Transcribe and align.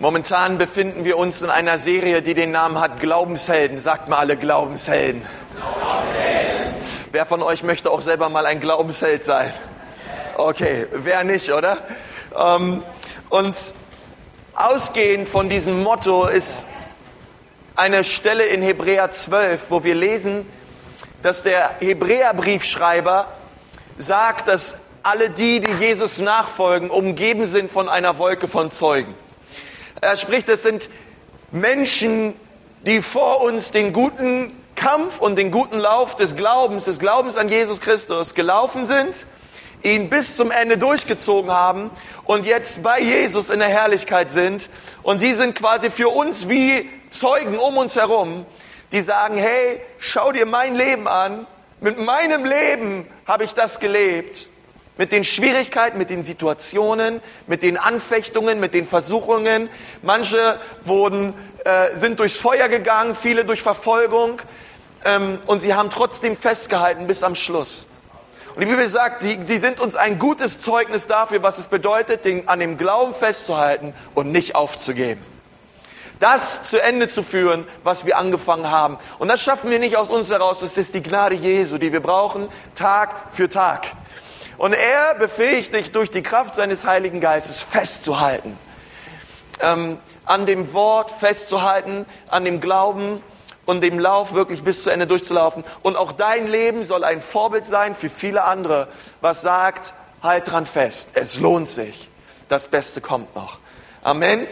Momentan 0.00 0.58
befinden 0.58 1.04
wir 1.04 1.18
uns 1.18 1.42
in 1.42 1.50
einer 1.50 1.76
Serie, 1.76 2.22
die 2.22 2.34
den 2.34 2.52
Namen 2.52 2.80
hat 2.80 3.00
Glaubenshelden. 3.00 3.80
Sagt 3.80 4.08
mal 4.08 4.18
alle 4.18 4.36
Glaubenshelden. 4.36 5.22
Glaubenshelden. 5.56 6.74
Wer 7.10 7.26
von 7.26 7.42
euch 7.42 7.64
möchte 7.64 7.90
auch 7.90 8.00
selber 8.00 8.28
mal 8.28 8.46
ein 8.46 8.60
Glaubensheld 8.60 9.24
sein? 9.24 9.52
Okay, 10.36 10.86
wer 10.92 11.24
nicht, 11.24 11.50
oder? 11.50 11.78
Ähm, 12.38 12.84
und 13.28 13.56
ausgehend 14.54 15.28
von 15.28 15.48
diesem 15.48 15.82
Motto 15.82 16.26
ist 16.26 16.66
eine 17.74 18.04
Stelle 18.04 18.44
in 18.44 18.62
Hebräer 18.62 19.10
12, 19.10 19.62
wo 19.68 19.82
wir 19.82 19.96
lesen, 19.96 20.46
dass 21.24 21.42
der 21.42 21.76
Hebräerbriefschreiber 21.80 23.26
sagt, 23.96 24.46
dass 24.46 24.76
alle 25.02 25.30
die, 25.30 25.58
die 25.58 25.72
Jesus 25.72 26.18
nachfolgen, 26.20 26.88
umgeben 26.90 27.46
sind 27.46 27.72
von 27.72 27.88
einer 27.88 28.18
Wolke 28.18 28.46
von 28.46 28.70
Zeugen. 28.70 29.14
Er 30.00 30.16
spricht, 30.16 30.48
es 30.48 30.62
sind 30.62 30.88
Menschen, 31.50 32.34
die 32.86 33.02
vor 33.02 33.40
uns 33.42 33.72
den 33.72 33.92
guten 33.92 34.52
Kampf 34.76 35.18
und 35.18 35.36
den 35.36 35.50
guten 35.50 35.78
Lauf 35.78 36.14
des 36.14 36.36
Glaubens, 36.36 36.84
des 36.84 37.00
Glaubens 37.00 37.36
an 37.36 37.48
Jesus 37.48 37.80
Christus 37.80 38.34
gelaufen 38.34 38.86
sind, 38.86 39.26
ihn 39.82 40.08
bis 40.08 40.36
zum 40.36 40.52
Ende 40.52 40.78
durchgezogen 40.78 41.50
haben 41.50 41.90
und 42.24 42.46
jetzt 42.46 42.82
bei 42.82 43.00
Jesus 43.00 43.50
in 43.50 43.58
der 43.58 43.68
Herrlichkeit 43.68 44.30
sind. 44.30 44.68
Und 45.02 45.18
sie 45.18 45.34
sind 45.34 45.56
quasi 45.56 45.90
für 45.90 46.10
uns 46.10 46.48
wie 46.48 46.88
Zeugen 47.10 47.58
um 47.58 47.76
uns 47.76 47.96
herum, 47.96 48.46
die 48.92 49.00
sagen, 49.00 49.36
hey, 49.36 49.80
schau 49.98 50.30
dir 50.30 50.46
mein 50.46 50.76
Leben 50.76 51.08
an. 51.08 51.46
Mit 51.80 51.98
meinem 51.98 52.44
Leben 52.44 53.06
habe 53.26 53.44
ich 53.44 53.54
das 53.54 53.80
gelebt 53.80 54.48
mit 54.98 55.12
den 55.12 55.24
Schwierigkeiten, 55.24 55.96
mit 55.96 56.10
den 56.10 56.22
Situationen, 56.22 57.22
mit 57.46 57.62
den 57.62 57.78
Anfechtungen, 57.78 58.60
mit 58.60 58.74
den 58.74 58.84
Versuchungen. 58.84 59.70
Manche 60.02 60.60
wurden, 60.82 61.32
äh, 61.64 61.96
sind 61.96 62.18
durchs 62.18 62.38
Feuer 62.38 62.68
gegangen, 62.68 63.14
viele 63.14 63.46
durch 63.46 63.62
Verfolgung 63.62 64.42
ähm, 65.04 65.38
und 65.46 65.60
sie 65.60 65.74
haben 65.74 65.88
trotzdem 65.88 66.36
festgehalten 66.36 67.06
bis 67.06 67.22
am 67.22 67.34
Schluss. 67.34 67.86
Und 68.54 68.62
die 68.62 68.66
Bibel 68.66 68.88
sagt, 68.88 69.22
sie, 69.22 69.38
sie 69.40 69.58
sind 69.58 69.78
uns 69.78 69.94
ein 69.94 70.18
gutes 70.18 70.58
Zeugnis 70.58 71.06
dafür, 71.06 71.44
was 71.44 71.58
es 71.58 71.68
bedeutet, 71.68 72.24
den, 72.24 72.48
an 72.48 72.58
dem 72.58 72.76
Glauben 72.76 73.14
festzuhalten 73.14 73.94
und 74.16 74.32
nicht 74.32 74.56
aufzugeben. 74.56 75.22
Das 76.18 76.64
zu 76.64 76.82
Ende 76.82 77.06
zu 77.06 77.22
führen, 77.22 77.64
was 77.84 78.04
wir 78.04 78.18
angefangen 78.18 78.68
haben. 78.68 78.98
Und 79.20 79.28
das 79.28 79.40
schaffen 79.40 79.70
wir 79.70 79.78
nicht 79.78 79.96
aus 79.96 80.10
uns 80.10 80.28
heraus. 80.28 80.58
Das 80.58 80.76
ist 80.76 80.92
die 80.94 81.02
Gnade 81.04 81.36
Jesu, 81.36 81.78
die 81.78 81.92
wir 81.92 82.00
brauchen, 82.00 82.48
Tag 82.74 83.14
für 83.30 83.48
Tag. 83.48 83.86
Und 84.58 84.72
er 84.72 85.14
befähigt 85.14 85.72
dich 85.72 85.92
durch 85.92 86.10
die 86.10 86.22
Kraft 86.22 86.56
seines 86.56 86.84
Heiligen 86.84 87.20
Geistes 87.20 87.60
festzuhalten. 87.60 88.58
Ähm, 89.60 89.98
an 90.24 90.46
dem 90.46 90.72
Wort 90.72 91.12
festzuhalten, 91.12 92.04
an 92.28 92.44
dem 92.44 92.60
Glauben 92.60 93.22
und 93.66 93.80
dem 93.82 93.98
Lauf 93.98 94.32
wirklich 94.32 94.64
bis 94.64 94.82
zu 94.82 94.90
Ende 94.90 95.06
durchzulaufen. 95.06 95.64
Und 95.82 95.96
auch 95.96 96.12
dein 96.12 96.48
Leben 96.48 96.84
soll 96.84 97.04
ein 97.04 97.20
Vorbild 97.20 97.66
sein 97.66 97.94
für 97.94 98.08
viele 98.08 98.44
andere, 98.44 98.88
was 99.20 99.42
sagt, 99.42 99.94
halt 100.22 100.50
dran 100.50 100.66
fest. 100.66 101.10
Es 101.14 101.38
lohnt 101.38 101.68
sich. 101.68 102.10
Das 102.48 102.66
Beste 102.66 103.00
kommt 103.00 103.36
noch. 103.36 103.58
Amen. 104.02 104.46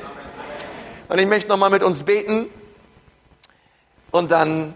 Und 1.09 1.19
ich 1.19 1.27
möchte 1.27 1.49
nochmal 1.49 1.71
mit 1.71 1.83
uns 1.83 2.05
beten 2.05 2.49
und 4.13 4.31
dann 4.31 4.75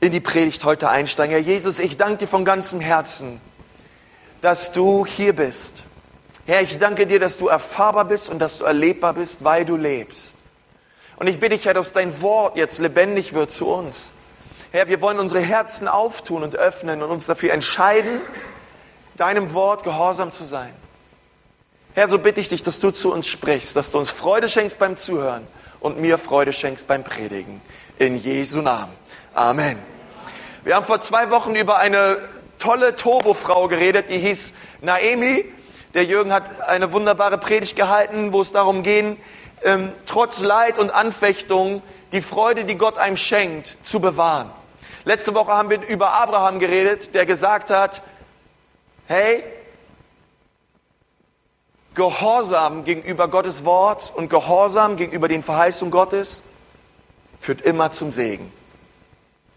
in 0.00 0.12
die 0.12 0.20
Predigt 0.20 0.64
heute 0.64 0.88
einsteigen. 0.88 1.32
Herr 1.32 1.40
Jesus, 1.40 1.78
ich 1.78 1.96
danke 1.96 2.18
dir 2.18 2.28
von 2.28 2.44
ganzem 2.44 2.80
Herzen 2.80 3.40
dass 4.46 4.70
du 4.70 5.04
hier 5.04 5.34
bist. 5.34 5.82
Herr, 6.46 6.62
ich 6.62 6.78
danke 6.78 7.04
dir, 7.08 7.18
dass 7.18 7.36
du 7.36 7.48
erfahrbar 7.48 8.04
bist 8.04 8.30
und 8.30 8.38
dass 8.38 8.58
du 8.58 8.64
erlebbar 8.64 9.12
bist, 9.14 9.42
weil 9.42 9.64
du 9.64 9.74
lebst. 9.74 10.36
Und 11.16 11.26
ich 11.26 11.40
bitte 11.40 11.56
dich, 11.56 11.64
Herr, 11.64 11.74
dass 11.74 11.92
dein 11.92 12.22
Wort 12.22 12.56
jetzt 12.56 12.78
lebendig 12.78 13.32
wird 13.32 13.50
zu 13.50 13.66
uns. 13.66 14.12
Herr, 14.70 14.86
wir 14.86 15.00
wollen 15.00 15.18
unsere 15.18 15.40
Herzen 15.40 15.88
auftun 15.88 16.44
und 16.44 16.54
öffnen 16.54 17.02
und 17.02 17.10
uns 17.10 17.26
dafür 17.26 17.52
entscheiden, 17.52 18.20
deinem 19.16 19.52
Wort 19.52 19.82
gehorsam 19.82 20.30
zu 20.30 20.44
sein. 20.44 20.72
Herr, 21.94 22.08
so 22.08 22.20
bitte 22.20 22.40
ich 22.40 22.48
dich, 22.48 22.62
dass 22.62 22.78
du 22.78 22.92
zu 22.92 23.12
uns 23.12 23.26
sprichst, 23.26 23.74
dass 23.74 23.90
du 23.90 23.98
uns 23.98 24.12
Freude 24.12 24.48
schenkst 24.48 24.78
beim 24.78 24.94
Zuhören 24.96 25.44
und 25.80 25.98
mir 25.98 26.18
Freude 26.18 26.52
schenkst 26.52 26.86
beim 26.86 27.02
Predigen. 27.02 27.60
In 27.98 28.16
Jesu 28.16 28.62
Namen. 28.62 28.92
Amen. 29.34 29.76
Wir 30.62 30.76
haben 30.76 30.86
vor 30.86 31.00
zwei 31.00 31.32
Wochen 31.32 31.56
über 31.56 31.78
eine 31.78 32.18
tolle 32.66 32.96
Turbofrau 32.96 33.68
geredet, 33.68 34.08
die 34.08 34.18
hieß 34.18 34.52
Naemi. 34.80 35.44
Der 35.94 36.04
Jürgen 36.04 36.32
hat 36.32 36.68
eine 36.68 36.92
wunderbare 36.92 37.38
Predigt 37.38 37.76
gehalten, 37.76 38.32
wo 38.32 38.42
es 38.42 38.50
darum 38.50 38.82
ging, 38.82 39.18
ähm, 39.62 39.92
trotz 40.04 40.40
Leid 40.40 40.76
und 40.76 40.90
Anfechtung 40.90 41.80
die 42.10 42.20
Freude, 42.20 42.64
die 42.64 42.74
Gott 42.74 42.98
einem 42.98 43.16
schenkt, 43.16 43.76
zu 43.84 44.00
bewahren. 44.00 44.50
Letzte 45.04 45.32
Woche 45.34 45.52
haben 45.52 45.70
wir 45.70 45.80
über 45.86 46.10
Abraham 46.10 46.58
geredet, 46.58 47.14
der 47.14 47.24
gesagt 47.24 47.70
hat, 47.70 48.02
hey, 49.06 49.44
Gehorsam 51.94 52.82
gegenüber 52.82 53.28
Gottes 53.28 53.64
Wort 53.64 54.12
und 54.14 54.28
Gehorsam 54.28 54.96
gegenüber 54.96 55.28
den 55.28 55.44
Verheißungen 55.44 55.92
Gottes 55.92 56.42
führt 57.38 57.60
immer 57.60 57.92
zum 57.92 58.12
Segen. 58.12 58.52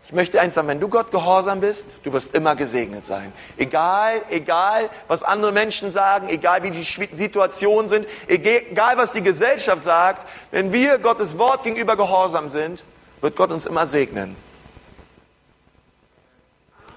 Ich 0.10 0.16
möchte 0.16 0.42
eins 0.42 0.56
sagen, 0.56 0.68
wenn 0.68 0.80
du 0.80 0.90
Gott 0.90 1.12
gehorsam 1.12 1.60
bist, 1.60 1.86
du 2.02 2.12
wirst 2.12 2.34
immer 2.34 2.56
gesegnet 2.56 3.06
sein. 3.06 3.32
Egal, 3.58 4.24
egal, 4.32 4.90
was 5.08 5.22
andere 5.22 5.52
Menschen 5.52 5.92
sagen, 5.92 6.30
egal 6.30 6.64
wie 6.64 6.72
die 6.72 6.82
Situationen 6.82 7.90
sind, 7.90 8.08
egal 8.28 8.98
was 8.98 9.12
die 9.12 9.22
Gesellschaft 9.22 9.84
sagt, 9.84 10.26
wenn 10.50 10.74
wir 10.74 10.98
Gottes 10.98 11.38
Wort 11.38 11.62
gegenüber 11.62 11.96
gehorsam 11.96 12.50
sind, 12.50 12.86
wird 13.22 13.36
Gott 13.36 13.52
uns 13.52 13.68
immer 13.68 13.86
segnen. 13.86 14.36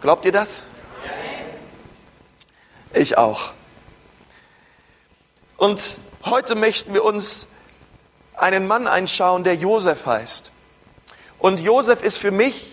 Glaubt 0.01 0.25
ihr 0.25 0.33
das? 0.33 0.63
Ich 2.95 3.19
auch. 3.19 3.51
Und 5.59 5.99
heute 6.25 6.55
möchten 6.55 6.95
wir 6.95 7.05
uns 7.05 7.47
einen 8.35 8.67
Mann 8.67 8.87
einschauen, 8.87 9.45
der 9.45 9.57
Josef 9.57 10.07
heißt. 10.07 10.51
Und 11.39 11.61
Josef 11.61 12.03
ist 12.03 12.17
für 12.17 12.31
mich 12.31 12.72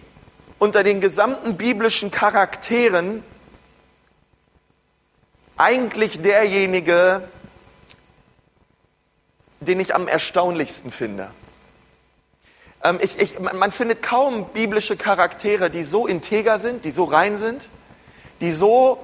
unter 0.60 0.84
den 0.84 1.02
gesamten 1.02 1.58
biblischen 1.58 2.12
Charakteren 2.12 3.24
eigentlich 5.58 6.22
derjenige, 6.22 7.28
den 9.62 9.80
ich 9.80 9.96
am 9.96 10.08
erstaunlichsten 10.08 10.92
finde. 10.92 11.32
Ähm, 12.84 13.00
ich, 13.02 13.20
ich, 13.20 13.40
man 13.40 13.72
findet 13.72 14.02
kaum 14.02 14.50
biblische 14.50 14.96
Charaktere, 14.96 15.70
die 15.70 15.84
so 15.84 16.08
integer 16.08 16.60
sind, 16.60 16.86
die 16.86 16.92
so 16.92 17.06
rein 17.06 17.38
sind, 17.38 17.68
die 18.42 18.52
so 18.52 19.00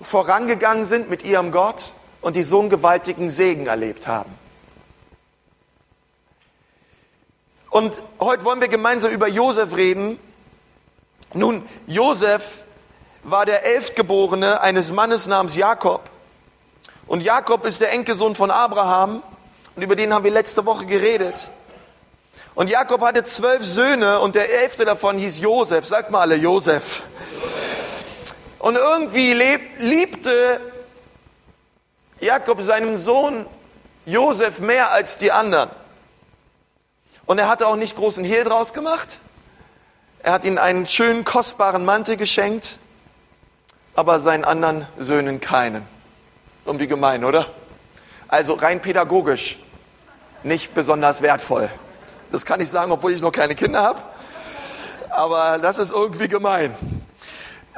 vorangegangen 0.00 0.84
sind 0.84 1.08
mit 1.10 1.24
ihrem 1.24 1.52
Gott 1.52 1.94
und 2.20 2.36
die 2.36 2.42
so 2.42 2.60
einen 2.60 2.70
gewaltigen 2.70 3.30
Segen 3.30 3.66
erlebt 3.66 4.06
haben. 4.06 4.30
Und 7.70 8.02
heute 8.20 8.44
wollen 8.44 8.60
wir 8.60 8.68
gemeinsam 8.68 9.10
über 9.10 9.28
Josef 9.28 9.76
reden, 9.76 10.18
nun, 11.34 11.68
Josef 11.86 12.62
war 13.22 13.44
der 13.44 13.64
Elftgeborene 13.64 14.60
eines 14.60 14.92
Mannes 14.92 15.26
namens 15.26 15.56
Jakob. 15.56 16.08
Und 17.06 17.22
Jakob 17.22 17.64
ist 17.64 17.80
der 17.80 17.92
Enkelsohn 17.92 18.34
von 18.34 18.50
Abraham. 18.50 19.22
Und 19.76 19.82
über 19.82 19.96
den 19.96 20.12
haben 20.12 20.24
wir 20.24 20.30
letzte 20.30 20.64
Woche 20.64 20.86
geredet. 20.86 21.50
Und 22.54 22.68
Jakob 22.68 23.02
hatte 23.02 23.24
zwölf 23.24 23.64
Söhne 23.64 24.20
und 24.20 24.34
der 24.34 24.52
elfte 24.52 24.84
davon 24.84 25.18
hieß 25.18 25.38
Josef. 25.38 25.86
Sagt 25.86 26.10
mal 26.10 26.22
alle 26.22 26.34
Josef. 26.34 27.02
Und 28.58 28.76
irgendwie 28.76 29.32
liebte 29.32 30.60
Jakob 32.20 32.60
seinen 32.62 32.98
Sohn 32.98 33.46
Josef 34.06 34.58
mehr 34.58 34.90
als 34.90 35.18
die 35.18 35.30
anderen. 35.30 35.70
Und 37.26 37.38
er 37.38 37.48
hatte 37.48 37.66
auch 37.66 37.76
nicht 37.76 37.94
großen 37.94 38.24
Hehl 38.24 38.42
draus 38.42 38.72
gemacht. 38.72 39.18
Er 40.20 40.32
hat 40.32 40.44
ihnen 40.44 40.58
einen 40.58 40.86
schönen, 40.86 41.24
kostbaren 41.24 41.84
Mantel 41.84 42.16
geschenkt, 42.16 42.78
aber 43.94 44.18
seinen 44.18 44.44
anderen 44.44 44.86
Söhnen 44.98 45.40
keinen. 45.40 45.86
Irgendwie 46.66 46.88
gemein, 46.88 47.24
oder? 47.24 47.46
Also 48.26 48.54
rein 48.54 48.82
pädagogisch 48.82 49.58
nicht 50.42 50.74
besonders 50.74 51.22
wertvoll. 51.22 51.70
Das 52.30 52.44
kann 52.44 52.60
ich 52.60 52.68
sagen, 52.68 52.92
obwohl 52.92 53.12
ich 53.12 53.20
noch 53.20 53.32
keine 53.32 53.54
Kinder 53.54 53.82
habe. 53.82 54.02
Aber 55.10 55.58
das 55.58 55.78
ist 55.78 55.92
irgendwie 55.92 56.28
gemein. 56.28 56.74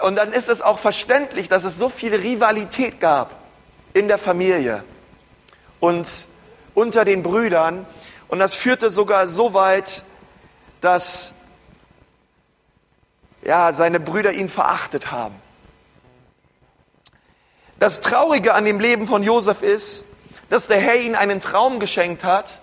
Und 0.02 0.16
dann 0.16 0.32
ist 0.32 0.48
es 0.48 0.62
auch 0.62 0.78
verständlich, 0.78 1.48
dass 1.48 1.64
es 1.64 1.78
so 1.78 1.88
viel 1.88 2.14
Rivalität 2.14 3.00
gab 3.00 3.34
in 3.92 4.08
der 4.08 4.18
Familie 4.18 4.82
und 5.78 6.26
unter 6.74 7.04
den 7.04 7.22
Brüdern. 7.22 7.86
Und 8.28 8.38
das 8.38 8.54
führte 8.54 8.90
sogar 8.90 9.26
so 9.26 9.54
weit, 9.54 10.02
dass 10.80 11.32
ja, 13.42 13.72
seine 13.72 14.00
Brüder 14.00 14.32
ihn 14.32 14.48
verachtet 14.48 15.10
haben. 15.10 15.34
Das 17.78 18.00
Traurige 18.00 18.54
an 18.54 18.64
dem 18.64 18.80
Leben 18.80 19.06
von 19.06 19.22
Josef 19.22 19.62
ist, 19.62 20.04
dass 20.50 20.66
der 20.66 20.80
Herr 20.80 20.96
ihm 20.96 21.14
einen 21.14 21.40
Traum 21.40 21.80
geschenkt 21.80 22.24
hat 22.24 22.60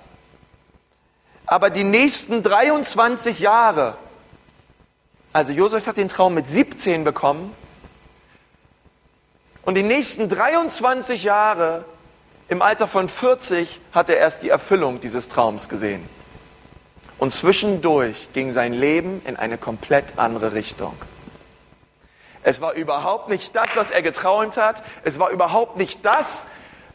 Aber 1.50 1.70
die 1.70 1.86
nächsten 1.86 2.44
23 2.44 3.40
Jahre, 3.40 3.96
also 5.32 5.54
Josef 5.54 5.88
hat 5.88 5.96
den 5.96 6.10
Traum 6.10 6.34
mit 6.34 6.48
17 6.48 7.06
bekommen, 7.06 7.56
und 9.64 9.76
die 9.76 9.84
nächsten 9.84 10.30
23 10.30 11.24
Jahre, 11.24 11.86
im 12.50 12.62
Alter 12.62 12.88
von 12.88 13.10
40, 13.10 13.80
hat 13.92 14.10
er 14.10 14.18
erst 14.18 14.44
die 14.44 14.50
Erfüllung 14.50 15.00
dieses 15.02 15.30
Traums 15.30 15.68
gesehen. 15.68 16.08
Und 17.20 17.32
zwischendurch 17.32 18.30
ging 18.34 18.54
sein 18.54 18.74
Leben 18.74 19.22
in 19.26 19.36
eine 19.36 19.58
komplett 19.58 20.06
andere 20.18 20.54
Richtung. 20.54 20.96
Es 22.44 22.62
war 22.62 22.74
überhaupt 22.74 23.30
nicht 23.30 23.56
das, 23.56 23.76
was 23.76 23.92
er 23.92 24.02
geträumt 24.02 24.56
hat. 24.56 24.84
Es 25.04 25.20
war 25.20 25.32
überhaupt 25.32 25.78
nicht 25.78 26.06
das, 26.06 26.44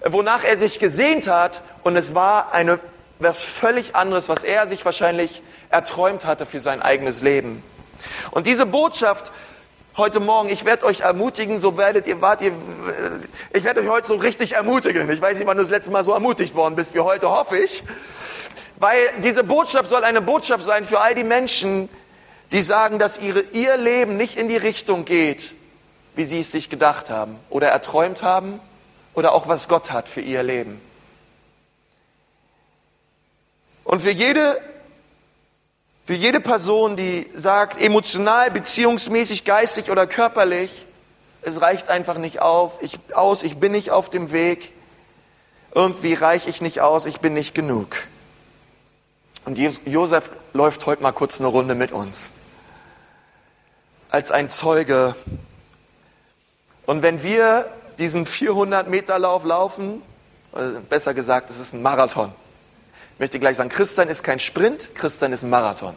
wonach 0.05 0.45
er 0.45 0.57
sich 0.57 0.79
gesehnt 0.79 1.27
hat. 1.27 1.63
Und 1.83 1.97
es 1.97 2.15
war 2.15 2.53
eine, 2.53 2.79
was 3.19 3.41
völlig 3.41 3.95
anderes, 3.97 4.29
was 4.29 4.45
er 4.45 4.67
sich 4.67 4.85
wahrscheinlich 4.85 5.43
erträumt 5.71 6.25
hatte 6.25 6.47
für 6.47 6.61
sein 6.61 6.81
eigenes 6.81 7.21
Leben. 7.21 7.63
Und 8.31 8.47
diese 8.47 8.65
Botschaft 8.65 9.33
heute 9.97 10.21
Morgen, 10.21 10.49
ich 10.49 10.65
werde 10.65 10.87
euch 10.87 11.01
ermutigen, 11.01 11.61
so 11.61 11.77
werdet 11.77 12.07
ihr, 12.07 12.21
wart 12.23 12.41
ihr, 12.41 12.53
ich 13.53 13.65
werde 13.65 13.81
euch 13.81 13.89
heute 13.89 14.07
so 14.07 14.15
richtig 14.15 14.53
ermutigen. 14.53 15.11
Ich 15.11 15.21
weiß 15.21 15.39
nicht, 15.39 15.47
wann 15.47 15.57
du 15.57 15.63
das 15.63 15.71
letzte 15.71 15.91
Mal 15.91 16.05
so 16.05 16.13
ermutigt 16.13 16.55
worden 16.55 16.77
bist 16.77 16.95
wie 16.95 17.01
heute, 17.01 17.29
hoffe 17.29 17.59
ich. 17.59 17.85
Weil 18.83 19.11
diese 19.19 19.45
Botschaft 19.45 19.91
soll 19.91 20.03
eine 20.03 20.21
Botschaft 20.21 20.65
sein 20.65 20.85
für 20.85 20.99
all 20.99 21.15
die 21.15 21.23
Menschen, 21.23 21.89
die 22.51 22.63
sagen, 22.63 22.99
dass 22.99 23.17
ihre, 23.17 23.43
ihr 23.53 23.77
Leben 23.77 24.17
nicht 24.17 24.37
in 24.37 24.49
die 24.49 24.57
Richtung 24.57 25.05
geht, 25.05 25.55
wie 26.17 26.25
sie 26.25 26.41
es 26.41 26.51
sich 26.51 26.69
gedacht 26.69 27.09
haben 27.09 27.39
oder 27.49 27.69
erträumt 27.69 28.25
haben 28.25 28.59
oder 29.15 29.35
auch 29.35 29.47
was 29.47 29.69
Gott 29.69 29.93
hat 29.93 30.09
für 30.09 30.21
ihr 30.21 30.43
Leben. 30.43 30.81
Und 33.85 34.03
für 34.03 34.11
jede, 34.11 34.61
für 36.05 36.15
jede 36.15 36.41
Person, 36.41 36.97
die 36.97 37.31
sagt, 37.37 37.81
emotional, 37.81 38.51
beziehungsmäßig, 38.51 39.45
geistig 39.45 39.93
oder 39.93 40.09
körperlich, 40.09 40.87
es 41.43 41.61
reicht 41.61 41.89
einfach 41.89 42.19
nicht 42.19 42.41
auf, 42.41 42.81
ich, 42.83 42.99
aus, 43.15 43.45
ich 43.45 43.59
bin 43.59 43.71
nicht 43.71 43.93
auf 43.93 44.11
dem 44.11 44.33
Weg, 44.33 44.73
irgendwie 45.73 46.15
reiche 46.15 46.51
ich 46.51 46.61
nicht 46.61 46.81
aus, 46.81 47.07
ich 47.07 47.21
bin 47.21 47.33
nicht 47.33 47.55
genug. 47.55 48.09
Und 49.45 49.59
Josef 49.59 50.31
läuft 50.53 50.87
heute 50.87 51.03
mal 51.03 51.13
kurz 51.13 51.41
eine 51.41 51.49
Runde 51.49 51.75
mit 51.75 51.93
uns. 51.93 52.31
Als 54.09 54.31
ein 54.31 54.49
Zeuge. 54.49 55.17
Und 56.87 57.03
wenn 57.03 57.23
wir 57.23 57.67
diesen 57.99 58.27
400 58.27 58.89
Meter 58.89 59.19
Lauf 59.19 59.45
laufen, 59.45 60.03
besser 60.89 61.15
gesagt, 61.15 61.51
es 61.51 61.59
ist 61.59 61.73
ein 61.73 61.83
Marathon. 61.83 62.33
Ich 63.15 63.21
möchte 63.21 63.39
gleich 63.39 63.57
sagen, 63.57 63.69
Christian 63.69 64.09
ist 64.09 64.23
kein 64.23 64.39
Sprint, 64.39 64.95
Christian 64.95 65.33
ist 65.33 65.43
ein 65.43 65.51
Marathon. 65.51 65.95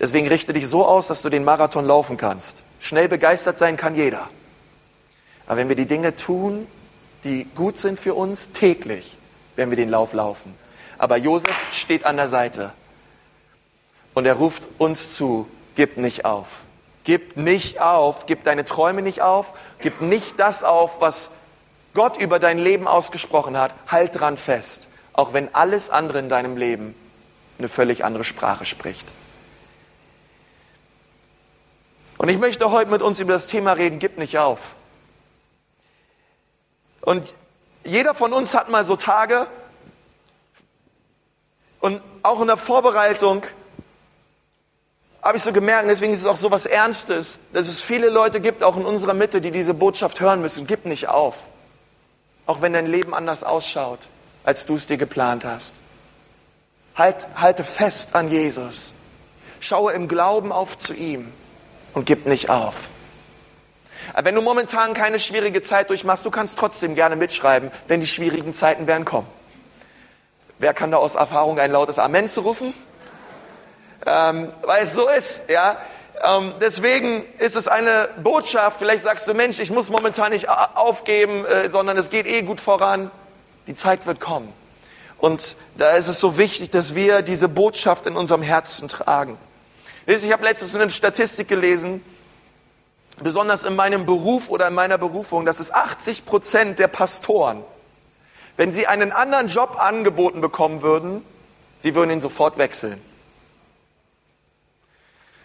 Deswegen 0.00 0.28
richte 0.28 0.52
dich 0.52 0.68
so 0.68 0.86
aus, 0.86 1.08
dass 1.08 1.22
du 1.22 1.28
den 1.28 1.44
Marathon 1.44 1.84
laufen 1.84 2.16
kannst. 2.16 2.62
Schnell 2.80 3.08
begeistert 3.08 3.58
sein 3.58 3.76
kann 3.76 3.96
jeder. 3.96 4.28
Aber 5.46 5.56
wenn 5.56 5.68
wir 5.68 5.76
die 5.76 5.86
Dinge 5.86 6.14
tun, 6.14 6.66
die 7.24 7.44
gut 7.56 7.78
sind 7.78 7.98
für 7.98 8.14
uns, 8.14 8.52
täglich, 8.52 9.16
werden 9.56 9.70
wir 9.70 9.76
den 9.76 9.90
Lauf 9.90 10.12
laufen. 10.12 10.54
Aber 10.98 11.16
Josef 11.16 11.72
steht 11.72 12.04
an 12.04 12.16
der 12.16 12.28
Seite 12.28 12.72
und 14.14 14.26
er 14.26 14.34
ruft 14.34 14.66
uns 14.78 15.12
zu, 15.12 15.48
gib 15.76 15.96
nicht 15.96 16.24
auf. 16.24 16.48
Gib 17.04 17.36
nicht 17.36 17.80
auf, 17.80 18.26
gib 18.26 18.44
deine 18.44 18.64
Träume 18.64 19.00
nicht 19.00 19.22
auf, 19.22 19.54
gib 19.80 20.02
nicht 20.02 20.38
das 20.38 20.64
auf, 20.64 21.00
was 21.00 21.30
Gott 21.94 22.18
über 22.18 22.38
dein 22.38 22.58
Leben 22.58 22.86
ausgesprochen 22.86 23.56
hat. 23.56 23.72
Halt 23.86 24.20
dran 24.20 24.36
fest, 24.36 24.88
auch 25.14 25.32
wenn 25.32 25.54
alles 25.54 25.88
andere 25.88 26.18
in 26.18 26.28
deinem 26.28 26.56
Leben 26.56 26.94
eine 27.58 27.68
völlig 27.68 28.04
andere 28.04 28.24
Sprache 28.24 28.66
spricht. 28.66 29.06
Und 32.18 32.28
ich 32.28 32.38
möchte 32.38 32.70
heute 32.72 32.90
mit 32.90 33.00
uns 33.00 33.20
über 33.20 33.32
das 33.32 33.46
Thema 33.46 33.72
reden, 33.72 34.00
gib 34.00 34.18
nicht 34.18 34.38
auf. 34.38 34.74
Und 37.00 37.34
jeder 37.84 38.14
von 38.14 38.32
uns 38.32 38.54
hat 38.54 38.68
mal 38.68 38.84
so 38.84 38.96
Tage, 38.96 39.46
und 41.80 42.00
auch 42.22 42.40
in 42.40 42.48
der 42.48 42.56
Vorbereitung 42.56 43.44
habe 45.22 45.36
ich 45.36 45.42
so 45.42 45.52
gemerkt, 45.52 45.88
deswegen 45.88 46.12
ist 46.12 46.20
es 46.20 46.26
auch 46.26 46.36
so 46.36 46.50
was 46.50 46.66
Ernstes, 46.66 47.38
dass 47.52 47.68
es 47.68 47.82
viele 47.82 48.08
Leute 48.08 48.40
gibt, 48.40 48.62
auch 48.62 48.76
in 48.76 48.84
unserer 48.84 49.14
Mitte, 49.14 49.40
die 49.40 49.50
diese 49.50 49.74
Botschaft 49.74 50.20
hören 50.20 50.40
müssen. 50.40 50.66
Gib 50.66 50.86
nicht 50.86 51.08
auf. 51.08 51.48
Auch 52.46 52.62
wenn 52.62 52.72
dein 52.72 52.86
Leben 52.86 53.14
anders 53.14 53.44
ausschaut, 53.44 54.00
als 54.44 54.64
du 54.64 54.76
es 54.76 54.86
dir 54.86 54.96
geplant 54.96 55.44
hast. 55.44 55.74
Halt, 56.96 57.28
halte 57.36 57.62
fest 57.62 58.10
an 58.14 58.30
Jesus. 58.30 58.94
Schaue 59.60 59.92
im 59.92 60.08
Glauben 60.08 60.50
auf 60.50 60.78
zu 60.78 60.94
ihm 60.94 61.32
und 61.94 62.06
gib 62.06 62.26
nicht 62.26 62.48
auf. 62.48 62.74
Wenn 64.16 64.34
du 64.34 64.40
momentan 64.40 64.94
keine 64.94 65.18
schwierige 65.18 65.60
Zeit 65.60 65.90
durchmachst, 65.90 66.24
du 66.24 66.30
kannst 66.30 66.58
trotzdem 66.58 66.94
gerne 66.94 67.16
mitschreiben, 67.16 67.70
denn 67.88 68.00
die 68.00 68.06
schwierigen 68.06 68.54
Zeiten 68.54 68.86
werden 68.86 69.04
kommen. 69.04 69.26
Wer 70.58 70.74
kann 70.74 70.90
da 70.90 70.96
aus 70.96 71.14
Erfahrung 71.14 71.58
ein 71.60 71.70
lautes 71.70 71.98
Amen 72.00 72.26
zurufen? 72.26 72.74
Ähm, 74.04 74.52
weil 74.62 74.82
es 74.82 74.92
so 74.92 75.08
ist, 75.08 75.48
ja. 75.48 75.78
Ähm, 76.20 76.52
deswegen 76.60 77.24
ist 77.38 77.54
es 77.54 77.68
eine 77.68 78.08
Botschaft. 78.22 78.78
Vielleicht 78.78 79.04
sagst 79.04 79.28
du, 79.28 79.34
Mensch, 79.34 79.60
ich 79.60 79.70
muss 79.70 79.88
momentan 79.88 80.32
nicht 80.32 80.48
aufgeben, 80.48 81.44
äh, 81.44 81.70
sondern 81.70 81.96
es 81.96 82.10
geht 82.10 82.26
eh 82.26 82.42
gut 82.42 82.60
voran. 82.60 83.12
Die 83.68 83.76
Zeit 83.76 84.04
wird 84.06 84.18
kommen. 84.18 84.52
Und 85.18 85.56
da 85.76 85.90
ist 85.92 86.08
es 86.08 86.18
so 86.18 86.38
wichtig, 86.38 86.70
dass 86.70 86.96
wir 86.96 87.22
diese 87.22 87.48
Botschaft 87.48 88.06
in 88.06 88.16
unserem 88.16 88.42
Herzen 88.42 88.88
tragen. 88.88 89.36
Ich 90.06 90.32
habe 90.32 90.42
letztens 90.42 90.74
eine 90.74 90.90
Statistik 90.90 91.48
gelesen, 91.48 92.02
besonders 93.22 93.62
in 93.62 93.76
meinem 93.76 94.06
Beruf 94.06 94.48
oder 94.48 94.68
in 94.68 94.74
meiner 94.74 94.98
Berufung, 94.98 95.44
dass 95.44 95.60
es 95.60 95.72
80 95.72 96.24
Prozent 96.24 96.78
der 96.78 96.88
Pastoren 96.88 97.62
wenn 98.58 98.72
sie 98.72 98.88
einen 98.88 99.12
anderen 99.12 99.46
Job 99.46 99.76
angeboten 99.78 100.40
bekommen 100.40 100.82
würden, 100.82 101.24
sie 101.78 101.94
würden 101.94 102.10
ihn 102.10 102.20
sofort 102.20 102.58
wechseln. 102.58 103.00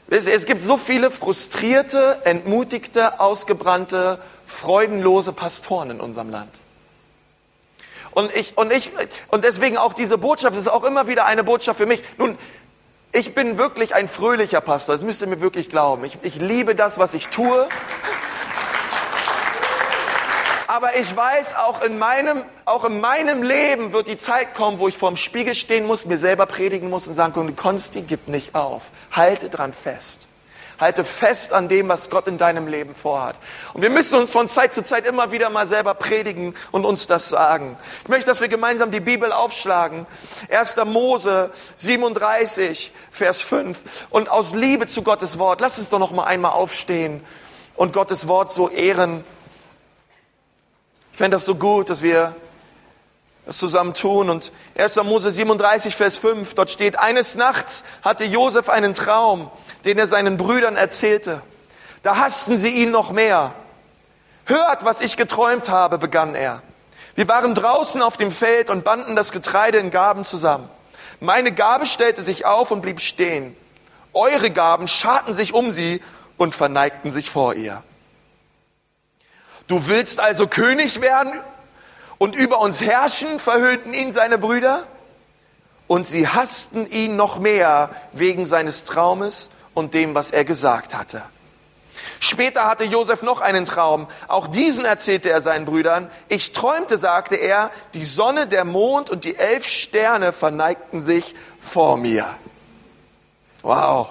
Es 0.09 0.45
gibt 0.45 0.63
so 0.63 0.77
viele 0.77 1.11
frustrierte, 1.11 2.21
entmutigte, 2.23 3.19
ausgebrannte, 3.19 4.19
freudenlose 4.45 5.31
Pastoren 5.31 5.91
in 5.91 6.01
unserem 6.01 6.29
Land. 6.29 6.49
Und 8.11 8.35
ich, 8.35 8.57
und 8.57 8.73
ich, 8.73 8.91
und 9.29 9.43
deswegen 9.43 9.77
auch 9.77 9.93
diese 9.93 10.17
Botschaft 10.17 10.57
ist 10.57 10.67
auch 10.67 10.83
immer 10.83 11.07
wieder 11.07 11.25
eine 11.25 11.43
Botschaft 11.43 11.77
für 11.77 11.85
mich. 11.85 12.03
Nun, 12.17 12.37
ich 13.11 13.35
bin 13.35 13.59
wirklich 13.59 13.93
ein 13.93 14.07
fröhlicher 14.07 14.59
Pastor, 14.59 14.95
das 14.95 15.03
müsst 15.03 15.21
ihr 15.21 15.27
mir 15.27 15.39
wirklich 15.39 15.69
glauben. 15.69 16.03
Ich, 16.03 16.17
ich 16.23 16.35
liebe 16.35 16.73
das, 16.73 16.97
was 16.97 17.13
ich 17.13 17.29
tue 17.29 17.67
aber 20.73 20.95
ich 20.95 21.15
weiß, 21.15 21.55
auch 21.55 21.83
in, 21.83 21.99
meinem, 21.99 22.43
auch 22.65 22.83
in 22.83 22.99
meinem 22.99 23.43
Leben 23.43 23.93
wird 23.93 24.07
die 24.07 24.17
Zeit 24.17 24.55
kommen, 24.55 24.79
wo 24.79 24.87
ich 24.87 24.97
vorm 24.97 25.17
Spiegel 25.17 25.53
stehen 25.53 25.85
muss, 25.85 26.07
mir 26.07 26.17
selber 26.17 26.47
predigen 26.47 26.89
muss 26.89 27.05
und 27.05 27.13
sagen 27.13 27.31
kann, 27.31 27.55
Konsti, 27.55 28.01
gib 28.01 28.27
nicht 28.27 28.55
auf. 28.55 28.81
Halte 29.11 29.51
dran 29.51 29.71
fest. 29.71 30.25
Halte 30.79 31.03
fest 31.03 31.53
an 31.53 31.69
dem, 31.69 31.89
was 31.89 32.09
Gott 32.09 32.25
in 32.25 32.39
deinem 32.39 32.65
Leben 32.65 32.95
vorhat. 32.95 33.35
Und 33.75 33.83
wir 33.83 33.91
müssen 33.91 34.17
uns 34.17 34.31
von 34.31 34.47
Zeit 34.47 34.73
zu 34.73 34.83
Zeit 34.83 35.05
immer 35.05 35.31
wieder 35.31 35.51
mal 35.51 35.67
selber 35.67 35.93
predigen 35.93 36.55
und 36.71 36.85
uns 36.85 37.05
das 37.05 37.29
sagen. 37.29 37.77
Ich 38.01 38.09
möchte, 38.09 38.31
dass 38.31 38.41
wir 38.41 38.47
gemeinsam 38.47 38.89
die 38.89 38.99
Bibel 38.99 39.31
aufschlagen. 39.31 40.07
1. 40.49 40.75
Mose 40.85 41.51
37, 41.75 42.91
Vers 43.11 43.41
5. 43.41 43.79
Und 44.09 44.27
aus 44.27 44.55
Liebe 44.55 44.87
zu 44.87 45.03
Gottes 45.03 45.37
Wort, 45.37 45.61
lass 45.61 45.77
uns 45.77 45.89
doch 45.89 45.99
noch 45.99 46.13
mal 46.13 46.23
einmal 46.23 46.53
aufstehen 46.53 47.23
und 47.75 47.93
Gottes 47.93 48.27
Wort 48.27 48.51
so 48.51 48.69
ehren 48.69 49.23
ich 51.13 51.17
fände 51.19 51.37
das 51.37 51.45
so 51.45 51.53
gut, 51.53 51.91
dass 51.91 52.01
wir 52.01 52.35
das 53.45 53.59
zusammen 53.59 53.93
tun. 53.93 54.31
Und 54.31 54.51
1. 54.75 54.95
Mose 55.03 55.29
37, 55.29 55.95
Vers 55.95 56.17
5, 56.17 56.55
dort 56.55 56.71
steht, 56.71 56.97
eines 56.97 57.35
Nachts 57.35 57.83
hatte 58.01 58.23
Josef 58.23 58.67
einen 58.67 58.95
Traum, 58.95 59.51
den 59.85 59.99
er 59.99 60.07
seinen 60.07 60.37
Brüdern 60.37 60.75
erzählte. 60.75 61.43
Da 62.01 62.17
hassten 62.17 62.57
sie 62.57 62.69
ihn 62.69 62.89
noch 62.89 63.11
mehr. 63.11 63.53
Hört, 64.45 64.85
was 64.85 65.01
ich 65.01 65.15
geträumt 65.15 65.69
habe, 65.69 65.99
begann 65.99 66.33
er. 66.33 66.63
Wir 67.13 67.27
waren 67.27 67.53
draußen 67.53 68.01
auf 68.01 68.17
dem 68.17 68.31
Feld 68.31 68.71
und 68.71 68.83
banden 68.83 69.15
das 69.15 69.31
Getreide 69.31 69.77
in 69.77 69.91
Gaben 69.91 70.25
zusammen. 70.25 70.67
Meine 71.19 71.51
Gabe 71.51 71.85
stellte 71.85 72.23
sich 72.23 72.45
auf 72.45 72.71
und 72.71 72.81
blieb 72.81 72.99
stehen. 72.99 73.55
Eure 74.13 74.49
Gaben 74.49 74.87
scharten 74.87 75.35
sich 75.35 75.53
um 75.53 75.71
sie 75.71 76.01
und 76.37 76.55
verneigten 76.55 77.11
sich 77.11 77.29
vor 77.29 77.53
ihr. 77.53 77.83
Du 79.67 79.87
willst 79.87 80.19
also 80.19 80.47
König 80.47 81.01
werden 81.01 81.33
und 82.17 82.35
über 82.35 82.59
uns 82.59 82.81
herrschen, 82.81 83.39
verhöhnten 83.39 83.93
ihn 83.93 84.13
seine 84.13 84.37
Brüder. 84.37 84.83
Und 85.87 86.07
sie 86.07 86.27
hassten 86.27 86.89
ihn 86.89 87.15
noch 87.15 87.39
mehr 87.39 87.89
wegen 88.13 88.45
seines 88.45 88.85
Traumes 88.85 89.49
und 89.73 89.93
dem, 89.93 90.15
was 90.15 90.31
er 90.31 90.45
gesagt 90.45 90.95
hatte. 90.95 91.21
Später 92.19 92.65
hatte 92.65 92.85
Josef 92.85 93.21
noch 93.21 93.41
einen 93.41 93.65
Traum. 93.65 94.07
Auch 94.27 94.47
diesen 94.47 94.85
erzählte 94.85 95.29
er 95.29 95.41
seinen 95.41 95.65
Brüdern. 95.65 96.09
Ich 96.29 96.53
träumte, 96.53 96.97
sagte 96.97 97.35
er, 97.35 97.71
die 97.93 98.05
Sonne, 98.05 98.47
der 98.47 98.65
Mond 98.65 99.09
und 99.09 99.25
die 99.25 99.35
elf 99.35 99.65
Sterne 99.65 100.31
verneigten 100.31 101.01
sich 101.01 101.35
vor 101.59 101.97
mir. 101.97 102.25
Wow. 103.61 104.09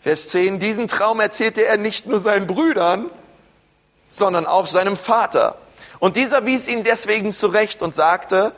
Vers 0.00 0.28
10. 0.28 0.58
Diesen 0.58 0.88
Traum 0.88 1.20
erzählte 1.20 1.64
er 1.64 1.76
nicht 1.76 2.06
nur 2.06 2.20
seinen 2.20 2.46
Brüdern, 2.46 3.10
sondern 4.08 4.46
auch 4.46 4.66
seinem 4.66 4.96
Vater. 4.96 5.56
Und 5.98 6.16
dieser 6.16 6.46
wies 6.46 6.68
ihn 6.68 6.84
deswegen 6.84 7.32
zurecht 7.32 7.82
und 7.82 7.94
sagte, 7.94 8.52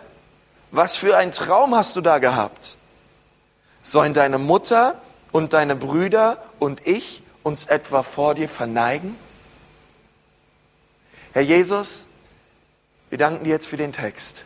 was 0.70 0.96
für 0.96 1.16
ein 1.16 1.32
Traum 1.32 1.74
hast 1.74 1.96
du 1.96 2.00
da 2.00 2.18
gehabt? 2.18 2.76
Sollen 3.82 4.14
deine 4.14 4.38
Mutter 4.38 4.96
und 5.32 5.52
deine 5.52 5.74
Brüder 5.74 6.38
und 6.58 6.86
ich 6.86 7.22
uns 7.42 7.66
etwa 7.66 8.02
vor 8.02 8.34
dir 8.34 8.48
verneigen? 8.48 9.16
Herr 11.32 11.42
Jesus, 11.42 12.06
wir 13.08 13.18
danken 13.18 13.44
dir 13.44 13.50
jetzt 13.50 13.66
für 13.66 13.76
den 13.76 13.92
Text. 13.92 14.44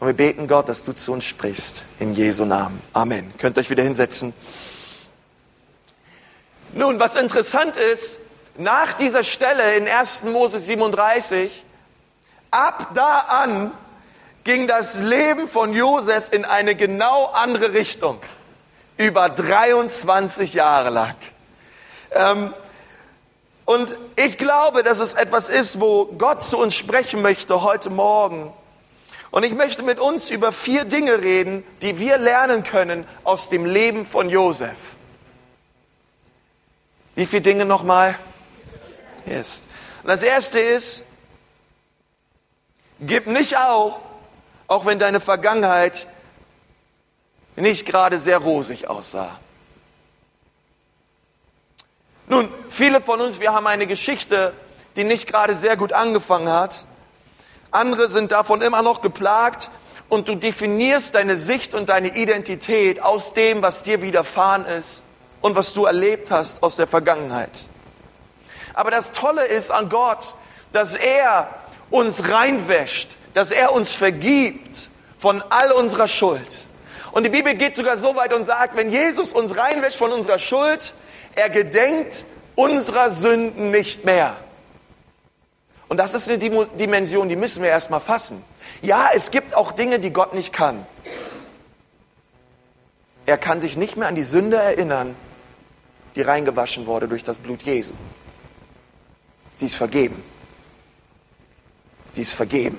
Und 0.00 0.08
wir 0.08 0.14
beten 0.14 0.48
Gott, 0.48 0.68
dass 0.68 0.84
du 0.84 0.92
zu 0.92 1.12
uns 1.12 1.24
sprichst. 1.24 1.84
In 2.00 2.14
Jesu 2.14 2.44
Namen. 2.44 2.80
Amen. 2.92 3.32
Könnt 3.38 3.58
euch 3.58 3.70
wieder 3.70 3.82
hinsetzen. 3.82 4.32
Nun, 6.72 6.98
was 6.98 7.14
interessant 7.14 7.76
ist, 7.76 8.18
nach 8.56 8.94
dieser 8.94 9.24
Stelle 9.24 9.74
in 9.76 9.88
1. 9.88 10.24
Mose 10.24 10.60
37, 10.60 11.64
ab 12.50 12.90
da 12.94 13.18
an 13.18 13.72
ging 14.44 14.68
das 14.68 15.00
Leben 15.00 15.48
von 15.48 15.72
Josef 15.72 16.28
in 16.30 16.44
eine 16.44 16.74
genau 16.74 17.26
andere 17.26 17.72
Richtung. 17.72 18.20
Über 18.96 19.28
23 19.28 20.54
Jahre 20.54 20.90
lang. 20.90 21.16
Ähm, 22.12 22.54
und 23.64 23.96
ich 24.14 24.38
glaube, 24.38 24.82
dass 24.82 25.00
es 25.00 25.14
etwas 25.14 25.48
ist, 25.48 25.80
wo 25.80 26.04
Gott 26.04 26.42
zu 26.42 26.58
uns 26.58 26.76
sprechen 26.76 27.22
möchte 27.22 27.62
heute 27.62 27.90
Morgen. 27.90 28.52
Und 29.30 29.42
ich 29.42 29.54
möchte 29.54 29.82
mit 29.82 29.98
uns 29.98 30.30
über 30.30 30.52
vier 30.52 30.84
Dinge 30.84 31.22
reden, 31.22 31.64
die 31.82 31.98
wir 31.98 32.18
lernen 32.18 32.62
können 32.62 33.04
aus 33.24 33.48
dem 33.48 33.64
Leben 33.64 34.06
von 34.06 34.28
Josef. 34.28 34.94
Wie 37.16 37.26
viele 37.26 37.42
Dinge 37.42 37.64
nochmal? 37.64 38.16
Yes. 39.26 39.62
Und 40.02 40.08
das 40.08 40.22
erste 40.22 40.60
ist, 40.60 41.02
gib 43.00 43.26
nicht 43.26 43.56
auf, 43.56 44.00
auch 44.66 44.86
wenn 44.86 44.98
deine 44.98 45.20
Vergangenheit 45.20 46.06
nicht 47.56 47.86
gerade 47.86 48.18
sehr 48.18 48.38
rosig 48.38 48.88
aussah. 48.88 49.38
Nun, 52.26 52.48
viele 52.70 53.00
von 53.00 53.20
uns, 53.20 53.38
wir 53.38 53.52
haben 53.52 53.66
eine 53.66 53.86
Geschichte, 53.86 54.54
die 54.96 55.04
nicht 55.04 55.26
gerade 55.26 55.54
sehr 55.54 55.76
gut 55.76 55.92
angefangen 55.92 56.48
hat. 56.48 56.86
Andere 57.70 58.08
sind 58.08 58.32
davon 58.32 58.62
immer 58.62 58.82
noch 58.82 59.02
geplagt 59.02 59.70
und 60.08 60.28
du 60.28 60.34
definierst 60.34 61.14
deine 61.14 61.36
Sicht 61.36 61.74
und 61.74 61.88
deine 61.88 62.16
Identität 62.16 63.00
aus 63.02 63.34
dem, 63.34 63.62
was 63.62 63.82
dir 63.82 64.00
widerfahren 64.00 64.64
ist 64.64 65.02
und 65.40 65.56
was 65.56 65.74
du 65.74 65.84
erlebt 65.84 66.30
hast 66.30 66.62
aus 66.62 66.76
der 66.76 66.86
Vergangenheit. 66.86 67.64
Aber 68.74 68.90
das 68.90 69.12
Tolle 69.12 69.46
ist 69.46 69.70
an 69.70 69.88
Gott, 69.88 70.34
dass 70.72 70.94
er 70.94 71.48
uns 71.90 72.28
reinwäscht, 72.28 73.16
dass 73.32 73.50
er 73.50 73.72
uns 73.72 73.94
vergibt 73.94 74.90
von 75.18 75.42
all 75.48 75.72
unserer 75.72 76.08
Schuld. 76.08 76.66
Und 77.12 77.24
die 77.24 77.30
Bibel 77.30 77.54
geht 77.54 77.76
sogar 77.76 77.96
so 77.96 78.16
weit 78.16 78.32
und 78.32 78.44
sagt, 78.44 78.76
wenn 78.76 78.90
Jesus 78.90 79.32
uns 79.32 79.56
reinwäscht 79.56 79.96
von 79.96 80.12
unserer 80.12 80.40
Schuld, 80.40 80.94
er 81.36 81.48
gedenkt 81.48 82.24
unserer 82.56 83.10
Sünden 83.10 83.70
nicht 83.70 84.04
mehr. 84.04 84.36
Und 85.88 85.98
das 85.98 86.14
ist 86.14 86.28
eine 86.28 86.38
Dimension, 86.38 87.28
die 87.28 87.36
müssen 87.36 87.62
wir 87.62 87.70
erstmal 87.70 88.00
fassen. 88.00 88.42
Ja, 88.82 89.10
es 89.14 89.30
gibt 89.30 89.54
auch 89.54 89.72
Dinge, 89.72 90.00
die 90.00 90.12
Gott 90.12 90.34
nicht 90.34 90.52
kann. 90.52 90.84
Er 93.26 93.38
kann 93.38 93.60
sich 93.60 93.76
nicht 93.76 93.96
mehr 93.96 94.08
an 94.08 94.14
die 94.14 94.24
Sünde 94.24 94.56
erinnern, 94.56 95.14
die 96.16 96.22
reingewaschen 96.22 96.86
wurde 96.86 97.08
durch 97.08 97.22
das 97.22 97.38
Blut 97.38 97.62
Jesu. 97.62 97.92
Sie 99.56 99.66
ist 99.66 99.76
vergeben. 99.76 100.22
Sie 102.10 102.22
ist 102.22 102.32
vergeben. 102.32 102.78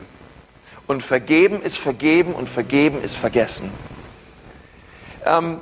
Und 0.88 1.02
vergeben 1.02 1.62
ist 1.62 1.78
vergeben 1.78 2.34
und 2.34 2.50
vergeben 2.50 3.04
ist 3.04 3.16
vergessen. 3.16 3.72
Ähm, 5.26 5.62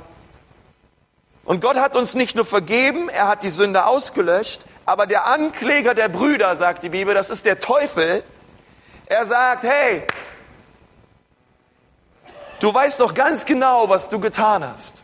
und 1.44 1.60
Gott 1.60 1.76
hat 1.76 1.96
uns 1.96 2.14
nicht 2.14 2.36
nur 2.36 2.46
vergeben, 2.46 3.08
er 3.08 3.28
hat 3.28 3.42
die 3.42 3.50
Sünde 3.50 3.86
ausgelöscht, 3.86 4.64
aber 4.86 5.06
der 5.06 5.26
Ankläger 5.26 5.94
der 5.94 6.08
Brüder, 6.08 6.56
sagt 6.56 6.82
die 6.82 6.88
Bibel, 6.88 7.14
das 7.14 7.30
ist 7.30 7.44
der 7.44 7.60
Teufel, 7.60 8.24
er 9.06 9.26
sagt, 9.26 9.64
hey, 9.64 10.02
du 12.60 12.72
weißt 12.72 13.00
doch 13.00 13.12
ganz 13.12 13.44
genau, 13.44 13.88
was 13.88 14.08
du 14.08 14.18
getan 14.20 14.64
hast. 14.64 15.02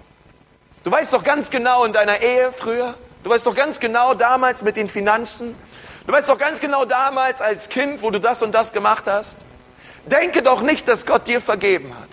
Du 0.84 0.90
weißt 0.90 1.12
doch 1.12 1.22
ganz 1.22 1.50
genau 1.50 1.84
in 1.84 1.92
deiner 1.92 2.20
Ehe 2.20 2.52
früher, 2.52 2.94
du 3.22 3.30
weißt 3.30 3.46
doch 3.46 3.54
ganz 3.54 3.80
genau 3.80 4.14
damals 4.14 4.62
mit 4.62 4.76
den 4.76 4.88
Finanzen, 4.88 5.54
du 6.10 6.16
weißt 6.16 6.28
doch 6.28 6.38
ganz 6.38 6.58
genau 6.58 6.84
damals 6.84 7.40
als 7.40 7.68
Kind, 7.68 8.02
wo 8.02 8.10
du 8.10 8.18
das 8.18 8.42
und 8.42 8.50
das 8.50 8.72
gemacht 8.72 9.06
hast. 9.06 9.38
Denke 10.06 10.42
doch 10.42 10.60
nicht, 10.60 10.88
dass 10.88 11.06
Gott 11.06 11.28
dir 11.28 11.40
vergeben 11.40 11.94
hat. 11.96 12.08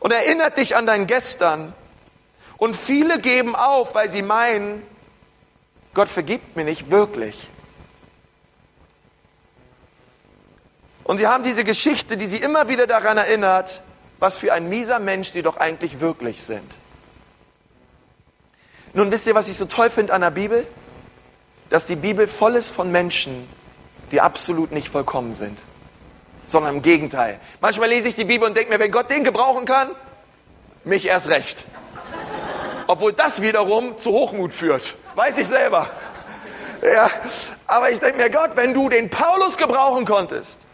Und 0.00 0.12
erinnert 0.12 0.58
dich 0.58 0.74
an 0.74 0.86
dein 0.86 1.06
Gestern 1.06 1.72
und 2.56 2.74
viele 2.74 3.20
geben 3.20 3.54
auf, 3.54 3.94
weil 3.94 4.08
sie 4.08 4.22
meinen, 4.22 4.84
Gott 5.94 6.08
vergibt 6.08 6.56
mir 6.56 6.64
nicht 6.64 6.90
wirklich. 6.90 7.46
Und 11.04 11.18
sie 11.18 11.28
haben 11.28 11.44
diese 11.44 11.62
Geschichte, 11.62 12.16
die 12.16 12.26
sie 12.26 12.38
immer 12.38 12.66
wieder 12.66 12.88
daran 12.88 13.18
erinnert, 13.18 13.82
was 14.18 14.36
für 14.36 14.52
ein 14.52 14.68
mieser 14.68 14.98
Mensch 14.98 15.28
sie 15.28 15.42
doch 15.42 15.58
eigentlich 15.58 16.00
wirklich 16.00 16.42
sind. 16.42 16.76
Nun 18.94 19.12
wisst 19.12 19.28
ihr, 19.28 19.36
was 19.36 19.46
ich 19.46 19.56
so 19.56 19.66
toll 19.66 19.90
finde 19.90 20.12
an 20.12 20.22
der 20.22 20.30
Bibel? 20.32 20.66
Dass 21.72 21.86
die 21.86 21.96
Bibel 21.96 22.28
voll 22.28 22.56
ist 22.56 22.68
von 22.68 22.92
Menschen, 22.92 23.48
die 24.10 24.20
absolut 24.20 24.72
nicht 24.72 24.90
vollkommen 24.90 25.34
sind, 25.34 25.58
sondern 26.46 26.76
im 26.76 26.82
Gegenteil. 26.82 27.40
Manchmal 27.62 27.88
lese 27.88 28.08
ich 28.08 28.14
die 28.14 28.26
Bibel 28.26 28.46
und 28.46 28.54
denke 28.54 28.70
mir, 28.70 28.78
wenn 28.78 28.92
Gott 28.92 29.08
den 29.08 29.24
gebrauchen 29.24 29.64
kann, 29.64 29.92
mich 30.84 31.06
erst 31.06 31.30
recht. 31.30 31.64
Obwohl 32.88 33.14
das 33.14 33.40
wiederum 33.40 33.96
zu 33.96 34.12
Hochmut 34.12 34.52
führt. 34.52 34.96
Weiß 35.14 35.38
ich 35.38 35.48
selber. 35.48 35.88
Ja, 36.82 37.08
aber 37.66 37.90
ich 37.90 38.00
denke 38.00 38.18
mir, 38.18 38.28
Gott, 38.28 38.50
wenn 38.56 38.74
du 38.74 38.90
den 38.90 39.08
Paulus 39.08 39.56
gebrauchen 39.56 40.04
konntest, 40.04 40.66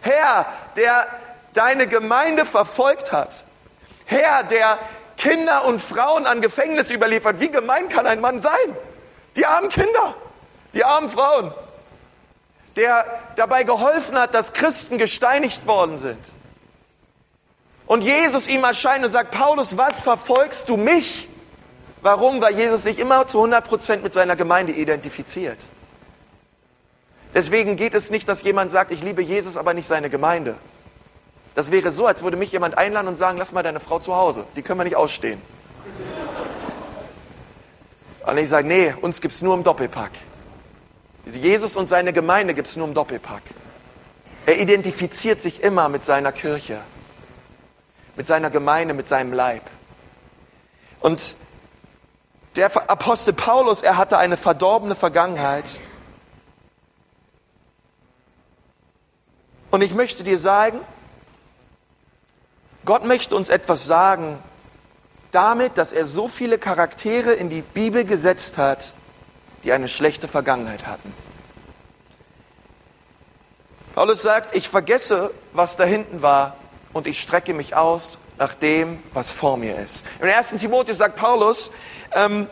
Herr, 0.00 0.46
der 0.76 1.08
deine 1.54 1.88
Gemeinde 1.88 2.44
verfolgt 2.44 3.10
hat, 3.10 3.42
Herr, 4.04 4.44
der 4.44 4.78
Kinder 5.16 5.64
und 5.64 5.80
Frauen 5.80 6.28
an 6.28 6.40
Gefängnis 6.40 6.88
überliefert, 6.88 7.40
wie 7.40 7.50
gemein 7.50 7.88
kann 7.88 8.06
ein 8.06 8.20
Mann 8.20 8.38
sein? 8.38 8.76
Die 9.36 9.46
armen 9.46 9.68
Kinder, 9.68 10.14
die 10.74 10.84
armen 10.84 11.10
Frauen, 11.10 11.52
der 12.76 13.04
dabei 13.36 13.64
geholfen 13.64 14.18
hat, 14.18 14.34
dass 14.34 14.52
Christen 14.52 14.98
gesteinigt 14.98 15.66
worden 15.66 15.98
sind. 15.98 16.18
Und 17.86 18.04
Jesus 18.04 18.46
ihm 18.46 18.62
erscheint 18.62 19.04
und 19.04 19.10
sagt, 19.10 19.32
Paulus, 19.32 19.76
was 19.76 20.00
verfolgst 20.00 20.68
du 20.68 20.76
mich? 20.76 21.28
Warum? 22.02 22.40
Weil 22.40 22.56
Jesus 22.56 22.84
sich 22.84 22.98
immer 22.98 23.26
zu 23.26 23.38
100 23.38 23.66
Prozent 23.66 24.02
mit 24.02 24.12
seiner 24.12 24.36
Gemeinde 24.36 24.72
identifiziert. 24.72 25.58
Deswegen 27.34 27.76
geht 27.76 27.94
es 27.94 28.10
nicht, 28.10 28.28
dass 28.28 28.42
jemand 28.42 28.70
sagt, 28.70 28.90
ich 28.90 29.02
liebe 29.02 29.22
Jesus, 29.22 29.56
aber 29.56 29.74
nicht 29.74 29.86
seine 29.86 30.10
Gemeinde. 30.10 30.56
Das 31.54 31.70
wäre 31.70 31.90
so, 31.90 32.06
als 32.06 32.22
würde 32.22 32.36
mich 32.36 32.52
jemand 32.52 32.78
einladen 32.78 33.08
und 33.08 33.16
sagen, 33.16 33.38
lass 33.38 33.52
mal 33.52 33.62
deine 33.62 33.80
Frau 33.80 33.98
zu 33.98 34.14
Hause, 34.14 34.44
die 34.56 34.62
können 34.62 34.80
wir 34.80 34.84
nicht 34.84 34.96
ausstehen. 34.96 35.40
Und 38.30 38.38
ich 38.38 38.48
sage, 38.48 38.68
nee, 38.68 38.94
uns 39.00 39.20
gibt 39.20 39.34
es 39.34 39.42
nur 39.42 39.54
im 39.54 39.64
Doppelpack. 39.64 40.12
Jesus 41.26 41.74
und 41.74 41.88
seine 41.88 42.12
Gemeinde 42.12 42.54
gibt 42.54 42.68
es 42.68 42.76
nur 42.76 42.86
im 42.86 42.94
Doppelpack. 42.94 43.42
Er 44.46 44.60
identifiziert 44.60 45.40
sich 45.40 45.64
immer 45.64 45.88
mit 45.88 46.04
seiner 46.04 46.30
Kirche, 46.30 46.78
mit 48.14 48.28
seiner 48.28 48.48
Gemeinde, 48.50 48.94
mit 48.94 49.08
seinem 49.08 49.32
Leib. 49.32 49.62
Und 51.00 51.34
der 52.54 52.70
Apostel 52.88 53.32
Paulus, 53.32 53.82
er 53.82 53.96
hatte 53.96 54.16
eine 54.16 54.36
verdorbene 54.36 54.94
Vergangenheit. 54.94 55.80
Und 59.72 59.82
ich 59.82 59.92
möchte 59.92 60.22
dir 60.22 60.38
sagen, 60.38 60.78
Gott 62.84 63.04
möchte 63.04 63.34
uns 63.34 63.48
etwas 63.48 63.86
sagen, 63.86 64.40
damit, 65.30 65.78
dass 65.78 65.92
er 65.92 66.06
so 66.06 66.28
viele 66.28 66.58
Charaktere 66.58 67.32
in 67.32 67.50
die 67.50 67.62
Bibel 67.62 68.04
gesetzt 68.04 68.58
hat, 68.58 68.92
die 69.64 69.72
eine 69.72 69.88
schlechte 69.88 70.28
Vergangenheit 70.28 70.86
hatten. 70.86 71.12
Paulus 73.94 74.22
sagt, 74.22 74.54
ich 74.56 74.68
vergesse, 74.68 75.30
was 75.52 75.76
da 75.76 75.84
hinten 75.84 76.22
war 76.22 76.56
und 76.92 77.06
ich 77.06 77.20
strecke 77.20 77.52
mich 77.54 77.74
aus 77.74 78.18
nach 78.38 78.54
dem, 78.54 79.02
was 79.12 79.30
vor 79.30 79.56
mir 79.56 79.78
ist. 79.78 80.04
Im 80.20 80.28
1. 80.28 80.50
Timotheus 80.58 80.98
sagt 80.98 81.16
Paulus, 81.16 81.70
ähm, 82.12 82.48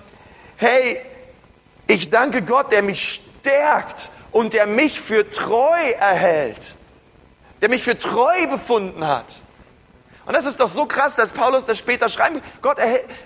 hey, 0.57 0.99
ich 1.87 2.11
danke 2.11 2.43
Gott, 2.43 2.71
der 2.73 2.83
mich 2.83 3.23
stärkt 3.41 4.11
und 4.31 4.53
der 4.53 4.67
mich 4.67 5.01
für 5.01 5.31
treu 5.31 5.91
erhält, 5.99 6.77
der 7.63 7.71
mich 7.71 7.83
für 7.83 7.97
treu 7.97 8.47
befunden 8.49 9.07
hat. 9.07 9.41
Und 10.29 10.35
das 10.35 10.45
ist 10.45 10.61
doch 10.61 10.69
so 10.69 10.85
krass, 10.85 11.17
dass 11.17 11.33
Paulus 11.33 11.65
das 11.65 11.79
später 11.79 12.11
schreibt. 12.11 12.43
Gott, 12.61 12.77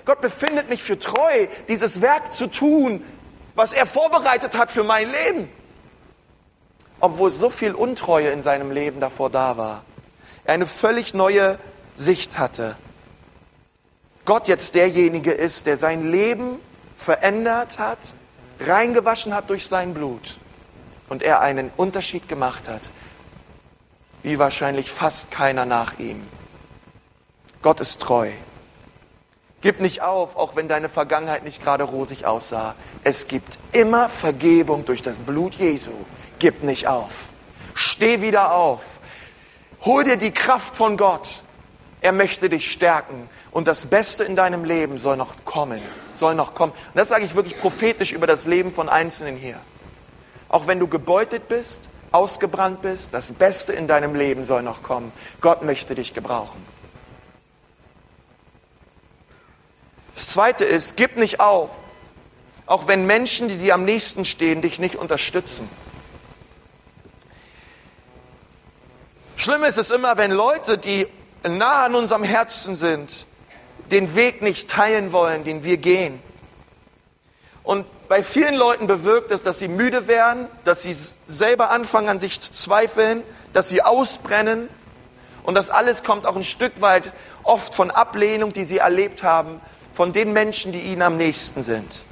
Gott 0.04 0.20
befindet 0.20 0.70
mich 0.70 0.84
für 0.84 0.96
treu, 0.96 1.48
dieses 1.68 2.00
Werk 2.00 2.32
zu 2.32 2.46
tun, 2.46 3.04
was 3.56 3.72
er 3.72 3.86
vorbereitet 3.86 4.56
hat 4.56 4.70
für 4.70 4.84
mein 4.84 5.10
Leben. 5.10 5.48
Obwohl 7.00 7.32
so 7.32 7.50
viel 7.50 7.72
Untreue 7.74 8.30
in 8.30 8.44
seinem 8.44 8.70
Leben 8.70 9.00
davor 9.00 9.30
da 9.30 9.56
war. 9.56 9.82
Er 10.44 10.54
eine 10.54 10.68
völlig 10.68 11.12
neue 11.12 11.58
Sicht 11.96 12.38
hatte. 12.38 12.76
Gott 14.24 14.46
jetzt 14.46 14.76
derjenige 14.76 15.32
ist, 15.32 15.66
der 15.66 15.76
sein 15.76 16.08
Leben 16.08 16.60
verändert 16.94 17.80
hat, 17.80 18.14
reingewaschen 18.60 19.34
hat 19.34 19.50
durch 19.50 19.66
sein 19.66 19.92
Blut 19.92 20.38
und 21.08 21.24
er 21.24 21.40
einen 21.40 21.72
Unterschied 21.76 22.28
gemacht 22.28 22.68
hat, 22.68 22.82
wie 24.22 24.38
wahrscheinlich 24.38 24.88
fast 24.88 25.32
keiner 25.32 25.66
nach 25.66 25.98
ihm. 25.98 26.22
Gott 27.62 27.80
ist 27.80 28.00
treu. 28.00 28.30
Gib 29.60 29.80
nicht 29.80 30.02
auf, 30.02 30.34
auch 30.34 30.56
wenn 30.56 30.66
deine 30.66 30.88
Vergangenheit 30.88 31.44
nicht 31.44 31.62
gerade 31.62 31.84
rosig 31.84 32.26
aussah. 32.26 32.74
Es 33.04 33.28
gibt 33.28 33.58
immer 33.70 34.08
Vergebung 34.08 34.84
durch 34.84 35.02
das 35.02 35.20
Blut 35.20 35.54
Jesu. 35.54 35.92
Gib 36.40 36.64
nicht 36.64 36.88
auf. 36.88 37.26
Steh 37.74 38.20
wieder 38.20 38.52
auf. 38.52 38.82
Hol 39.84 40.02
dir 40.02 40.16
die 40.16 40.32
Kraft 40.32 40.74
von 40.74 40.96
Gott. 40.96 41.42
Er 42.00 42.10
möchte 42.10 42.48
dich 42.48 42.72
stärken. 42.72 43.30
Und 43.52 43.68
das 43.68 43.86
Beste 43.86 44.24
in 44.24 44.34
deinem 44.34 44.64
Leben 44.64 44.98
soll 44.98 45.16
noch 45.16 45.44
kommen. 45.44 45.80
Soll 46.14 46.34
noch 46.34 46.56
kommen. 46.56 46.72
Und 46.72 46.96
das 46.96 47.08
sage 47.08 47.24
ich 47.24 47.36
wirklich 47.36 47.60
prophetisch 47.60 48.10
über 48.10 48.26
das 48.26 48.46
Leben 48.46 48.74
von 48.74 48.88
Einzelnen 48.88 49.36
hier. 49.36 49.60
Auch 50.48 50.66
wenn 50.66 50.80
du 50.80 50.88
gebeutet 50.88 51.46
bist, 51.48 51.80
ausgebrannt 52.10 52.82
bist, 52.82 53.10
das 53.12 53.32
Beste 53.32 53.72
in 53.72 53.86
deinem 53.86 54.16
Leben 54.16 54.44
soll 54.44 54.64
noch 54.64 54.82
kommen. 54.82 55.12
Gott 55.40 55.62
möchte 55.62 55.94
dich 55.94 56.12
gebrauchen. 56.12 56.71
Das 60.14 60.28
Zweite 60.28 60.64
ist, 60.64 60.96
gib 60.96 61.16
nicht 61.16 61.40
auf, 61.40 61.70
auch 62.66 62.86
wenn 62.86 63.06
Menschen, 63.06 63.48
die 63.48 63.56
dir 63.56 63.74
am 63.74 63.84
nächsten 63.84 64.24
stehen, 64.24 64.62
dich 64.62 64.78
nicht 64.78 64.96
unterstützen. 64.96 65.68
Schlimm 69.36 69.64
ist 69.64 69.78
es 69.78 69.90
immer, 69.90 70.16
wenn 70.16 70.30
Leute, 70.30 70.78
die 70.78 71.08
nah 71.42 71.86
an 71.86 71.94
unserem 71.94 72.22
Herzen 72.22 72.76
sind, 72.76 73.26
den 73.90 74.14
Weg 74.14 74.42
nicht 74.42 74.70
teilen 74.70 75.12
wollen, 75.12 75.44
den 75.44 75.64
wir 75.64 75.78
gehen. 75.78 76.20
Und 77.64 77.86
bei 78.08 78.22
vielen 78.22 78.54
Leuten 78.54 78.86
bewirkt 78.86 79.30
es, 79.30 79.42
dass 79.42 79.58
sie 79.58 79.68
müde 79.68 80.06
werden, 80.06 80.46
dass 80.64 80.82
sie 80.82 80.94
selber 81.26 81.70
anfangen 81.70 82.08
an 82.08 82.20
sich 82.20 82.40
zu 82.40 82.52
zweifeln, 82.52 83.22
dass 83.52 83.68
sie 83.68 83.82
ausbrennen. 83.82 84.68
Und 85.44 85.54
das 85.54 85.70
alles 85.70 86.04
kommt 86.04 86.26
auch 86.26 86.36
ein 86.36 86.44
Stück 86.44 86.80
weit 86.80 87.12
oft 87.42 87.74
von 87.74 87.90
Ablehnung, 87.90 88.52
die 88.52 88.64
sie 88.64 88.78
erlebt 88.78 89.22
haben, 89.22 89.60
von 90.02 90.12
den 90.12 90.32
Menschen, 90.32 90.72
die 90.72 90.80
ihnen 90.80 91.00
am 91.00 91.16
nächsten 91.16 91.62
sind. 91.62 92.02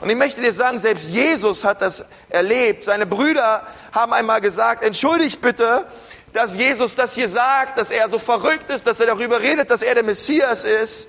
Und 0.00 0.08
ich 0.08 0.16
möchte 0.16 0.40
dir 0.40 0.54
sagen, 0.54 0.78
selbst 0.78 1.10
Jesus 1.10 1.62
hat 1.62 1.82
das 1.82 2.02
erlebt. 2.30 2.84
Seine 2.84 3.04
Brüder 3.04 3.66
haben 3.92 4.14
einmal 4.14 4.40
gesagt, 4.40 4.82
entschuldigt 4.82 5.42
bitte, 5.42 5.86
dass 6.32 6.56
Jesus 6.56 6.94
das 6.94 7.12
hier 7.14 7.28
sagt, 7.28 7.76
dass 7.76 7.90
er 7.90 8.08
so 8.08 8.18
verrückt 8.18 8.70
ist, 8.70 8.86
dass 8.86 9.00
er 9.00 9.06
darüber 9.08 9.40
redet, 9.40 9.68
dass 9.68 9.82
er 9.82 9.94
der 9.94 10.02
Messias 10.02 10.64
ist. 10.64 11.06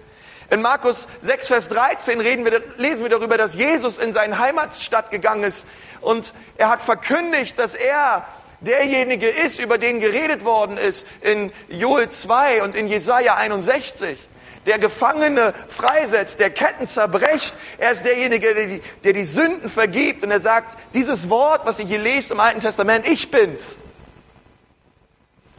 In 0.50 0.62
Markus 0.62 1.08
6, 1.22 1.48
Vers 1.48 1.70
13 1.70 2.20
reden 2.20 2.44
wir, 2.44 2.62
lesen 2.76 3.04
wir 3.04 3.10
darüber, 3.10 3.38
dass 3.38 3.56
Jesus 3.56 3.98
in 3.98 4.12
seine 4.12 4.38
Heimatstadt 4.38 5.12
gegangen 5.12 5.46
ist 5.46 5.66
und 6.02 6.34
er 6.58 6.72
hat 6.72 6.82
verkündigt, 6.82 7.58
dass 7.58 7.74
er 7.74 8.28
derjenige 8.60 9.30
ist, 9.30 9.62
über 9.62 9.78
den 9.78 10.02
geredet 10.02 10.44
worden 10.44 10.78
ist 10.78 11.08
in 11.22 11.54
Joel 11.70 12.10
2 12.10 12.64
und 12.64 12.76
in 12.76 12.90
Jesaja 12.90 13.36
61 13.36 14.20
der 14.66 14.80
Gefangene 14.80 15.54
freisetzt, 15.68 16.40
der 16.40 16.50
Ketten 16.50 16.88
zerbrecht. 16.88 17.56
Er 17.78 17.92
ist 17.92 18.04
derjenige, 18.06 18.54
der 18.54 18.66
die, 18.68 18.82
der 19.04 19.14
die 19.14 19.26
Sünden 19.26 19.70
vergibt. 19.70 20.24
Und 20.24 20.32
er 20.32 20.40
sagt, 20.40 20.78
dieses 20.94 21.30
Wort, 21.30 21.66
was 21.66 21.80
ihr 21.80 21.86
hier 21.86 22.00
lest 22.00 22.32
im 22.32 22.40
Alten 22.40 22.60
Testament, 22.60 23.08
ich 23.08 23.30
bin's. 23.30 23.78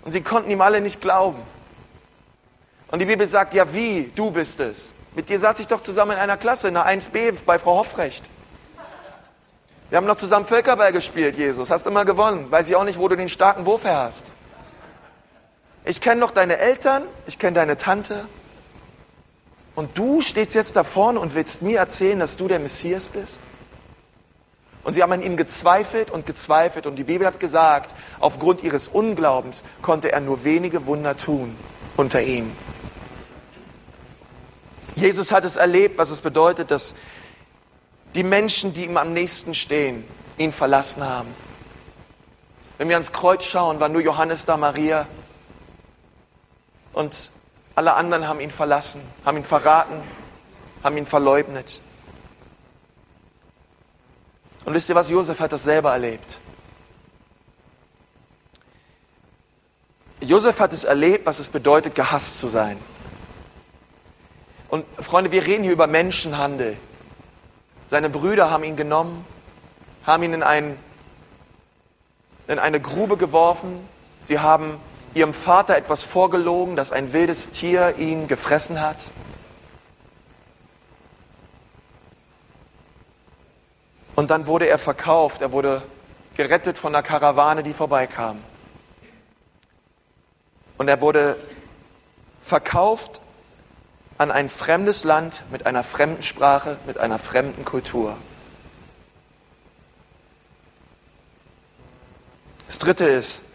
Und 0.04 0.12
sie 0.12 0.20
konnten 0.20 0.50
ihm 0.50 0.60
alle 0.60 0.80
nicht 0.80 1.00
glauben. 1.00 1.42
Und 2.88 3.00
die 3.00 3.06
Bibel 3.06 3.26
sagt, 3.26 3.54
ja 3.54 3.72
wie, 3.74 4.12
du 4.14 4.30
bist 4.30 4.60
es. 4.60 4.92
Mit 5.14 5.28
dir 5.28 5.38
saß 5.38 5.58
ich 5.60 5.66
doch 5.66 5.80
zusammen 5.80 6.12
in 6.12 6.18
einer 6.18 6.36
Klasse, 6.36 6.68
in 6.68 6.74
der 6.74 6.86
1b 6.86 7.38
bei 7.44 7.58
Frau 7.58 7.76
Hoffrecht. 7.78 8.28
Wir 9.88 9.98
haben 9.98 10.06
noch 10.06 10.16
zusammen 10.16 10.46
Völkerball 10.46 10.92
gespielt, 10.92 11.36
Jesus. 11.36 11.70
Hast 11.70 11.86
immer 11.86 12.04
gewonnen. 12.04 12.50
Weiß 12.50 12.68
ich 12.68 12.76
auch 12.76 12.84
nicht, 12.84 12.98
wo 12.98 13.08
du 13.08 13.16
den 13.16 13.28
starken 13.28 13.66
Wurf 13.66 13.84
her 13.84 13.98
hast. 13.98 14.26
Ich 15.84 16.00
kenne 16.00 16.20
noch 16.20 16.32
deine 16.32 16.58
Eltern, 16.58 17.04
ich 17.28 17.38
kenne 17.38 17.54
deine 17.54 17.76
Tante, 17.76 18.26
und 19.76 19.96
du 19.96 20.22
stehst 20.22 20.54
jetzt 20.54 20.74
da 20.74 20.82
vorne 20.82 21.20
und 21.20 21.34
willst 21.34 21.62
mir 21.62 21.78
erzählen, 21.78 22.18
dass 22.18 22.36
du 22.36 22.48
der 22.48 22.58
Messias 22.58 23.08
bist? 23.08 23.40
Und 24.82 24.94
sie 24.94 25.02
haben 25.02 25.12
an 25.12 25.22
ihm 25.22 25.36
gezweifelt 25.36 26.10
und 26.10 26.26
gezweifelt. 26.26 26.86
Und 26.86 26.96
die 26.96 27.04
Bibel 27.04 27.26
hat 27.26 27.40
gesagt, 27.40 27.94
aufgrund 28.18 28.62
ihres 28.62 28.88
Unglaubens 28.88 29.62
konnte 29.82 30.12
er 30.12 30.20
nur 30.20 30.44
wenige 30.44 30.86
Wunder 30.86 31.16
tun 31.16 31.56
unter 31.96 32.22
ihnen. 32.22 32.56
Jesus 34.94 35.30
hat 35.30 35.44
es 35.44 35.56
erlebt, 35.56 35.98
was 35.98 36.10
es 36.10 36.20
bedeutet, 36.20 36.70
dass 36.70 36.94
die 38.14 38.22
Menschen, 38.22 38.72
die 38.72 38.84
ihm 38.84 38.96
am 38.96 39.12
nächsten 39.12 39.54
stehen, 39.54 40.04
ihn 40.38 40.52
verlassen 40.52 41.04
haben. 41.04 41.28
Wenn 42.78 42.88
wir 42.88 42.96
ans 42.96 43.12
Kreuz 43.12 43.44
schauen, 43.44 43.78
war 43.78 43.90
nur 43.90 44.00
Johannes 44.00 44.46
da, 44.46 44.56
Maria. 44.56 45.06
Und 46.94 47.30
alle 47.76 47.94
anderen 47.94 48.26
haben 48.26 48.40
ihn 48.40 48.50
verlassen, 48.50 49.02
haben 49.24 49.36
ihn 49.36 49.44
verraten, 49.44 50.02
haben 50.82 50.96
ihn 50.96 51.06
verleugnet. 51.06 51.80
Und 54.64 54.74
wisst 54.74 54.88
ihr 54.88 54.94
was? 54.94 55.10
Josef 55.10 55.38
hat 55.38 55.52
das 55.52 55.62
selber 55.62 55.92
erlebt. 55.92 56.38
Josef 60.20 60.58
hat 60.58 60.72
es 60.72 60.84
erlebt, 60.84 61.26
was 61.26 61.38
es 61.38 61.48
bedeutet, 61.48 61.94
gehasst 61.94 62.38
zu 62.38 62.48
sein. 62.48 62.78
Und 64.68 64.84
Freunde, 64.98 65.30
wir 65.30 65.46
reden 65.46 65.62
hier 65.62 65.72
über 65.72 65.86
Menschenhandel. 65.86 66.78
Seine 67.90 68.08
Brüder 68.08 68.50
haben 68.50 68.64
ihn 68.64 68.74
genommen, 68.74 69.24
haben 70.04 70.22
ihn 70.22 70.32
in, 70.32 70.42
ein, 70.42 70.78
in 72.48 72.58
eine 72.58 72.80
Grube 72.80 73.18
geworfen. 73.18 73.86
Sie 74.18 74.40
haben 74.40 74.78
ihrem 75.16 75.32
Vater 75.32 75.76
etwas 75.78 76.02
vorgelogen, 76.02 76.76
dass 76.76 76.92
ein 76.92 77.14
wildes 77.14 77.50
Tier 77.50 77.96
ihn 77.96 78.28
gefressen 78.28 78.82
hat? 78.82 79.06
Und 84.14 84.30
dann 84.30 84.46
wurde 84.46 84.68
er 84.68 84.78
verkauft, 84.78 85.40
er 85.40 85.52
wurde 85.52 85.82
gerettet 86.34 86.76
von 86.76 86.94
einer 86.94 87.02
Karawane, 87.02 87.62
die 87.62 87.72
vorbeikam. 87.72 88.42
Und 90.76 90.88
er 90.88 91.00
wurde 91.00 91.36
verkauft 92.42 93.22
an 94.18 94.30
ein 94.30 94.50
fremdes 94.50 95.04
Land 95.04 95.44
mit 95.50 95.64
einer 95.64 95.82
fremden 95.82 96.22
Sprache, 96.22 96.76
mit 96.86 96.98
einer 96.98 97.18
fremden 97.18 97.64
Kultur. 97.64 98.16
Das 102.66 102.78
Dritte 102.78 103.06
ist, 103.06 103.45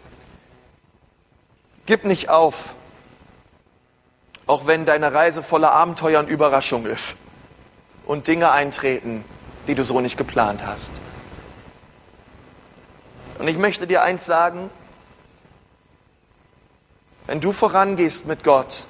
Gib 1.86 2.04
nicht 2.04 2.28
auf, 2.28 2.74
auch 4.46 4.66
wenn 4.66 4.84
deine 4.84 5.12
Reise 5.12 5.42
voller 5.42 5.72
Abenteuer 5.72 6.20
und 6.20 6.28
Überraschung 6.28 6.86
ist 6.86 7.16
und 8.06 8.28
Dinge 8.28 8.50
eintreten, 8.50 9.24
die 9.66 9.74
du 9.74 9.84
so 9.84 10.00
nicht 10.00 10.16
geplant 10.16 10.64
hast. 10.64 10.92
Und 13.38 13.48
ich 13.48 13.58
möchte 13.58 13.86
dir 13.86 14.02
eins 14.02 14.24
sagen, 14.26 14.70
wenn 17.26 17.40
du 17.40 17.52
vorangehst 17.52 18.26
mit 18.26 18.44
Gott, 18.44 18.84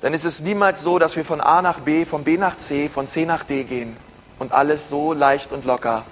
dann 0.00 0.14
ist 0.14 0.24
es 0.24 0.40
niemals 0.40 0.82
so, 0.82 0.98
dass 0.98 1.14
wir 1.14 1.24
von 1.24 1.40
A 1.40 1.62
nach 1.62 1.80
B, 1.80 2.04
von 2.04 2.24
B 2.24 2.36
nach 2.36 2.56
C, 2.56 2.88
von 2.88 3.06
C 3.06 3.24
nach 3.24 3.44
D 3.44 3.62
gehen 3.62 3.96
und 4.40 4.50
alles 4.50 4.88
so 4.88 5.12
leicht 5.12 5.52
und 5.52 5.64
locker 5.64 6.04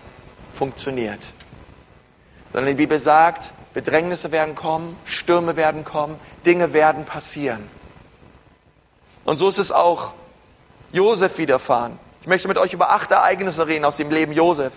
funktioniert. 0.55 1.33
Sondern 2.53 2.69
die 2.69 2.77
Bibel 2.77 3.01
sagt, 3.01 3.53
Bedrängnisse 3.73 4.33
werden 4.33 4.55
kommen, 4.55 4.97
Stürme 5.05 5.57
werden 5.57 5.85
kommen, 5.85 6.19
Dinge 6.45 6.73
werden 6.73 7.05
passieren. 7.05 7.69
Und 9.25 9.37
so 9.37 9.49
ist 9.49 9.59
es 9.59 9.71
auch 9.71 10.13
Josef 10.93 11.39
widerfahren. 11.39 11.99
Ich 12.21 12.27
möchte 12.27 12.49
mit 12.49 12.59
euch 12.59 12.73
über 12.73 12.91
acht 12.91 13.11
Ereignisse 13.11 13.67
reden 13.67 13.85
aus 13.85 13.97
dem 13.97 14.11
Leben 14.11 14.33
Josef. 14.33 14.73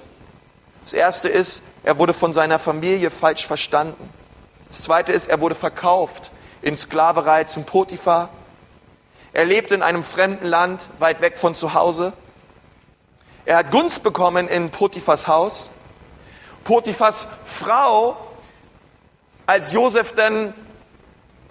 Das 0.84 0.94
erste 0.94 1.30
ist, 1.30 1.64
er 1.84 1.98
wurde 1.98 2.14
von 2.14 2.34
seiner 2.34 2.60
Familie 2.60 3.10
falsch 3.10 3.48
verstanden. 3.48 4.10
Das 4.68 4.84
zweite 4.84 5.12
ist, 5.12 5.28
er 5.28 5.40
wurde 5.40 5.56
verkauft 5.56 6.32
in 6.62 6.78
Sklaverei 6.78 7.46
zum 7.46 7.64
Potiphar. 7.64 8.30
Er 9.34 9.46
lebt 9.46 9.72
in 9.72 9.82
einem 9.82 10.04
fremden 10.04 10.46
Land, 10.46 10.90
weit 11.00 11.22
weg 11.22 11.38
von 11.38 11.56
zu 11.56 11.74
Hause. 11.74 12.14
Er 13.46 13.58
hat 13.58 13.72
Gunst 13.72 14.04
bekommen 14.04 14.48
in 14.48 14.70
Potiphas 14.70 15.28
Haus. 15.28 15.72
Potiphas 16.64 17.28
Frau, 17.44 18.16
als 19.46 19.72
Josef 19.72 20.14
dann 20.14 20.54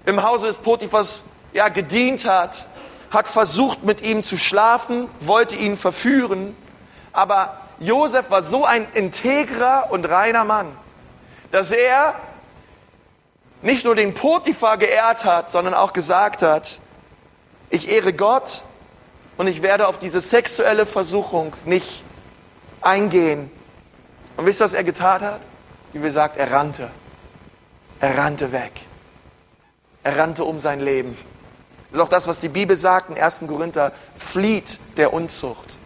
im 0.06 0.22
Hause 0.22 0.46
des 0.46 0.58
Potiphas 0.58 1.22
ja, 1.52 1.68
gedient 1.68 2.24
hat, 2.24 2.66
hat 3.10 3.28
versucht, 3.28 3.84
mit 3.84 4.00
ihm 4.00 4.24
zu 4.24 4.36
schlafen, 4.36 5.08
wollte 5.20 5.54
ihn 5.54 5.76
verführen. 5.76 6.56
Aber 7.12 7.58
Josef 7.78 8.30
war 8.30 8.42
so 8.42 8.64
ein 8.64 8.86
integrer 8.94 9.88
und 9.90 10.08
reiner 10.08 10.44
Mann, 10.44 10.68
dass 11.50 11.70
er 11.70 12.14
nicht 13.60 13.84
nur 13.84 13.94
den 13.94 14.14
Potiphar 14.14 14.78
geehrt 14.78 15.24
hat, 15.24 15.50
sondern 15.50 15.74
auch 15.74 15.92
gesagt 15.92 16.42
hat, 16.42 16.80
ich 17.70 17.88
ehre 17.90 18.12
Gott 18.12 18.62
und 19.36 19.46
ich 19.46 19.62
werde 19.62 19.88
auf 19.88 19.98
diese 19.98 20.20
sexuelle 20.20 20.86
Versuchung 20.86 21.52
nicht 21.64 22.04
eingehen. 22.80 23.50
Und 24.36 24.46
wisst 24.46 24.60
ihr, 24.60 24.64
was 24.64 24.74
er 24.74 24.84
getan 24.84 25.20
hat? 25.20 25.40
Wie 25.92 26.00
gesagt, 26.00 26.36
er 26.36 26.50
rannte. 26.50 26.90
Er 28.02 28.18
rannte 28.18 28.50
weg. 28.50 28.72
Er 30.02 30.18
rannte 30.18 30.42
um 30.42 30.58
sein 30.58 30.80
Leben. 30.80 31.16
Das 31.90 32.00
ist 32.00 32.04
auch 32.04 32.08
das, 32.08 32.26
was 32.26 32.40
die 32.40 32.48
Bibel 32.48 32.76
sagt 32.76 33.10
in 33.10 33.16
1. 33.16 33.44
Korinther, 33.46 33.92
flieht 34.16 34.80
der 34.96 35.12
Unzucht. 35.12 35.76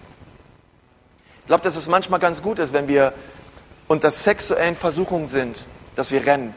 Ich 1.41 1.47
glaube, 1.47 1.63
dass 1.63 1.77
es 1.77 1.89
manchmal 1.89 2.19
ganz 2.19 2.41
gut 2.41 2.59
ist, 2.59 2.73
wenn 2.73 2.89
wir 2.89 3.13
unter 3.87 4.11
sexuellen 4.11 4.77
Versuchungen 4.77 5.27
sind, 5.27 5.67
dass 5.95 6.11
wir 6.11 6.25
rennen. 6.25 6.55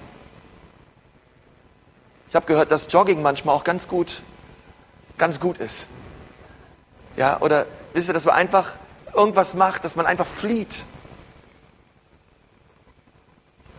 Ich 2.30 2.36
habe 2.36 2.46
gehört, 2.46 2.72
dass 2.72 2.90
Jogging 2.90 3.22
manchmal 3.22 3.54
auch 3.54 3.66
ganz 3.66 3.90
gut 3.90 4.22
ganz 5.18 5.42
gut 5.42 5.58
ist. 5.58 5.86
Ja, 7.18 7.42
oder 7.42 7.66
wisst 7.92 8.08
ihr, 8.08 8.14
dass 8.14 8.24
man 8.24 8.36
einfach 8.36 8.76
irgendwas 9.14 9.56
macht, 9.56 9.84
dass 9.84 9.98
man 9.98 10.06
einfach 10.06 10.26
flieht. 10.26 10.86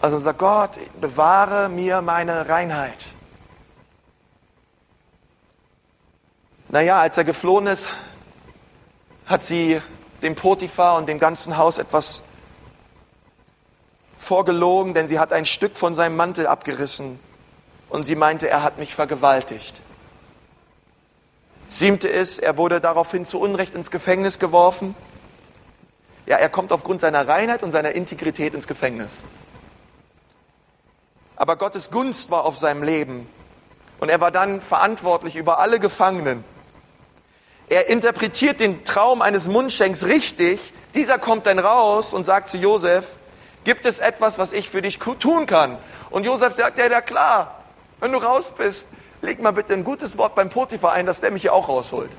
Also 0.01 0.19
sagt 0.19 0.39
Gott, 0.39 0.79
bewahre 1.01 1.69
mir 1.69 2.01
meine 2.01 2.49
Reinheit. 2.49 3.07
Naja, 6.69 7.01
als 7.01 7.19
er 7.19 7.25
geflohen 7.25 7.67
ist, 7.67 7.89
hat 9.27 9.43
sie 9.43 9.83
dem 10.23 10.35
Potiphar 10.37 10.97
und 10.97 11.09
dem 11.09 11.19
ganzen 11.19 11.57
Haus 11.57 11.79
etwas 11.79 12.23
vorgelogen, 14.19 14.95
denn 14.95 15.09
sie 15.09 15.19
hat 15.19 15.33
ein 15.33 15.45
Stück 15.45 15.77
von 15.77 15.95
seinem 15.95 16.17
Mantel 16.17 16.47
abgerissen 16.47 17.19
und 17.89 18.05
sie 18.05 18.15
meinte, 18.15 18.49
er 18.49 18.63
hat 18.63 18.79
mich 18.79 18.95
vergewaltigt. 18.95 19.81
Siebte 21.69 22.09
ist, 22.09 22.39
er 22.39 22.57
wurde 22.57 22.81
daraufhin 22.81 23.25
zu 23.25 23.41
Unrecht 23.41 23.75
ins 23.75 23.91
Gefängnis 23.91 24.39
geworfen. 24.39 24.95
Ja, 26.27 26.37
er 26.37 26.49
kommt 26.49 26.73
aufgrund 26.73 27.01
seiner 27.01 27.27
Reinheit 27.27 27.63
und 27.63 27.73
seiner 27.73 27.93
Integrität 27.93 28.55
ins 28.55 28.67
Gefängnis. 28.67 29.23
Aber 31.41 31.57
Gottes 31.57 31.91
Gunst 31.91 32.31
war 32.31 32.45
auf 32.45 32.59
seinem 32.59 32.83
Leben 32.83 33.27
und 33.99 34.11
er 34.11 34.21
war 34.21 34.31
dann 34.31 34.61
verantwortlich 34.61 35.37
über 35.37 35.59
alle 35.59 35.81
Gefangenen. 35.81 36.45
Er 37.71 37.89
interpretiert 37.89 38.61
den 38.61 38.85
Traum 38.85 39.23
eines 39.23 39.49
Mundschenks 39.49 40.05
richtig. 40.05 40.75
Dieser 40.95 41.19
kommt 41.19 41.47
dann 41.47 41.59
raus 41.59 42.13
und 42.13 42.25
sagt 42.25 42.51
zu 42.51 42.59
Josef, 42.59 43.13
gibt 43.65 43.87
es 43.87 44.01
etwas, 44.01 44.37
was 44.37 44.53
ich 44.53 44.69
für 44.69 44.83
dich 44.83 44.99
tun 44.99 45.47
kann? 45.47 45.79
Und 46.11 46.27
Josef 46.27 46.57
sagt, 46.57 46.77
ja, 46.77 46.87
ja 46.87 47.01
klar, 47.01 47.63
wenn 48.01 48.13
du 48.13 48.19
raus 48.19 48.53
bist, 48.55 48.87
leg 49.23 49.41
mal 49.41 49.53
bitte 49.53 49.73
ein 49.73 49.83
gutes 49.83 50.19
Wort 50.19 50.35
beim 50.35 50.51
Potiphar 50.51 50.93
ein, 50.93 51.07
dass 51.07 51.23
der 51.23 51.31
mich 51.31 51.41
hier 51.41 51.55
auch 51.55 51.71
rausholt. 51.71 52.11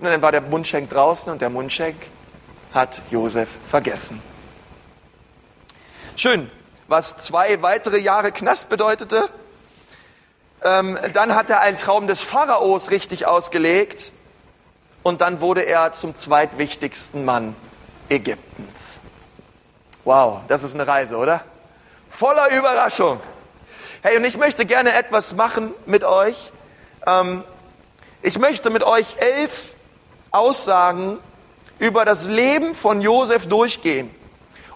Und 0.00 0.06
dann 0.06 0.20
war 0.20 0.32
der 0.32 0.40
Mundschenk 0.40 0.90
draußen 0.90 1.30
und 1.30 1.40
der 1.40 1.50
Mundschenk 1.50 1.94
hat 2.74 3.00
Josef 3.12 3.48
vergessen. 3.70 4.20
Schön, 6.16 6.50
was 6.88 7.16
zwei 7.16 7.62
weitere 7.62 7.98
Jahre 7.98 8.32
Knast 8.32 8.68
bedeutete. 8.68 9.28
Ähm, 10.62 10.98
dann 11.12 11.34
hat 11.34 11.50
er 11.50 11.60
einen 11.60 11.76
Traum 11.76 12.06
des 12.06 12.20
Pharaos 12.20 12.90
richtig 12.90 13.26
ausgelegt 13.26 14.12
und 15.02 15.20
dann 15.20 15.40
wurde 15.40 15.62
er 15.62 15.92
zum 15.92 16.14
zweitwichtigsten 16.14 17.24
Mann 17.24 17.54
Ägyptens. 18.08 19.00
Wow, 20.04 20.40
das 20.48 20.62
ist 20.62 20.74
eine 20.74 20.86
Reise, 20.86 21.16
oder? 21.16 21.42
Voller 22.08 22.50
Überraschung. 22.56 23.20
Hey, 24.02 24.16
und 24.16 24.24
ich 24.24 24.36
möchte 24.36 24.64
gerne 24.64 24.92
etwas 24.92 25.32
machen 25.32 25.74
mit 25.84 26.04
euch. 26.04 26.52
Ähm, 27.06 27.42
ich 28.22 28.38
möchte 28.38 28.70
mit 28.70 28.82
euch 28.82 29.16
elf 29.18 29.74
Aussagen 30.30 31.18
über 31.78 32.04
das 32.04 32.26
Leben 32.26 32.74
von 32.74 33.00
Josef 33.00 33.46
durchgehen. 33.48 34.10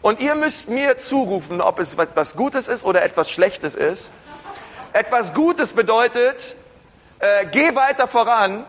Und 0.03 0.21
ihr 0.21 0.35
müsst 0.35 0.69
mir 0.69 0.97
zurufen, 0.97 1.61
ob 1.61 1.79
es 1.79 1.97
was 1.99 2.35
Gutes 2.35 2.69
ist 2.69 2.85
oder 2.85 3.03
etwas 3.03 3.31
Schlechtes 3.31 3.75
ist. 3.75 4.11
Etwas 4.93 5.35
Gutes 5.35 5.73
bedeutet, 5.73 6.57
äh, 7.19 7.47
geh 7.47 7.75
weiter 7.75 8.09
voran. 8.09 8.65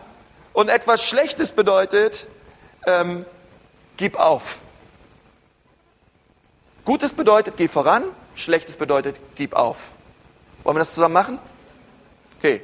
Und 0.52 0.68
etwas 0.68 1.02
Schlechtes 1.02 1.52
bedeutet, 1.52 2.26
ähm, 2.86 3.24
gib 3.96 4.16
auf. 4.16 4.58
Gutes 6.84 7.14
bedeutet, 7.14 7.56
geh 7.56 7.68
voran. 7.68 8.04
Schlechtes 8.34 8.76
bedeutet, 8.76 9.18
gib 9.34 9.54
auf. 9.54 9.78
Wollen 10.62 10.76
wir 10.76 10.80
das 10.80 10.94
zusammen 10.94 11.14
machen? 11.14 11.38
Okay. 12.38 12.62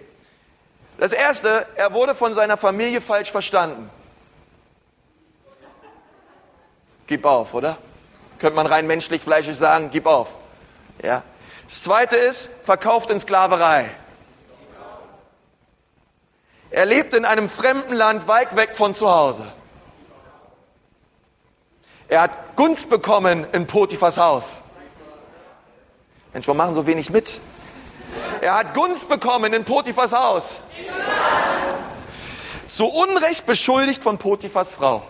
Das 0.98 1.12
erste, 1.12 1.66
er 1.76 1.92
wurde 1.94 2.14
von 2.14 2.34
seiner 2.34 2.56
Familie 2.56 3.00
falsch 3.00 3.30
verstanden. 3.30 3.88
Gib 7.06 7.24
auf, 7.24 7.54
oder? 7.54 7.78
Könnte 8.38 8.56
man 8.56 8.66
rein 8.66 8.86
menschlich 8.86 9.22
fleischig 9.22 9.56
sagen, 9.56 9.90
gib 9.90 10.06
auf. 10.06 10.28
Ja. 11.02 11.22
Das 11.66 11.82
zweite 11.82 12.16
ist, 12.16 12.48
verkauft 12.62 13.10
in 13.10 13.20
Sklaverei. 13.20 13.90
Er 16.70 16.86
lebt 16.86 17.14
in 17.14 17.24
einem 17.24 17.48
fremden 17.48 17.94
Land 17.94 18.28
weit 18.28 18.54
weg 18.56 18.76
von 18.76 18.94
zu 18.94 19.10
Hause. 19.10 19.44
Er 22.08 22.22
hat 22.22 22.56
Gunst 22.56 22.88
bekommen 22.88 23.46
in 23.52 23.66
Potiphas 23.66 24.16
Haus. 24.16 24.62
Mensch, 26.32 26.46
warum 26.46 26.56
machen 26.58 26.74
so 26.74 26.86
wenig 26.86 27.10
mit? 27.10 27.40
Er 28.40 28.54
hat 28.54 28.74
Gunst 28.74 29.08
bekommen 29.08 29.52
in 29.52 29.64
Potiphas 29.64 30.12
Haus. 30.12 30.60
Zu 32.66 32.86
Unrecht 32.86 33.46
beschuldigt 33.46 34.02
von 34.02 34.18
Potiphas 34.18 34.70
Frau. 34.70 35.02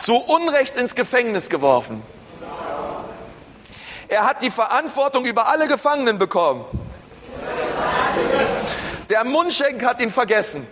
Zu 0.00 0.16
Unrecht 0.16 0.76
ins 0.76 0.94
Gefängnis 0.94 1.50
geworfen. 1.50 2.02
Er 4.08 4.24
hat 4.24 4.40
die 4.40 4.50
Verantwortung 4.50 5.26
über 5.26 5.46
alle 5.48 5.68
Gefangenen 5.68 6.16
bekommen. 6.16 6.64
Der 9.10 9.24
Mundschenk 9.24 9.84
hat 9.84 10.00
ihn 10.00 10.10
vergessen. 10.10 10.66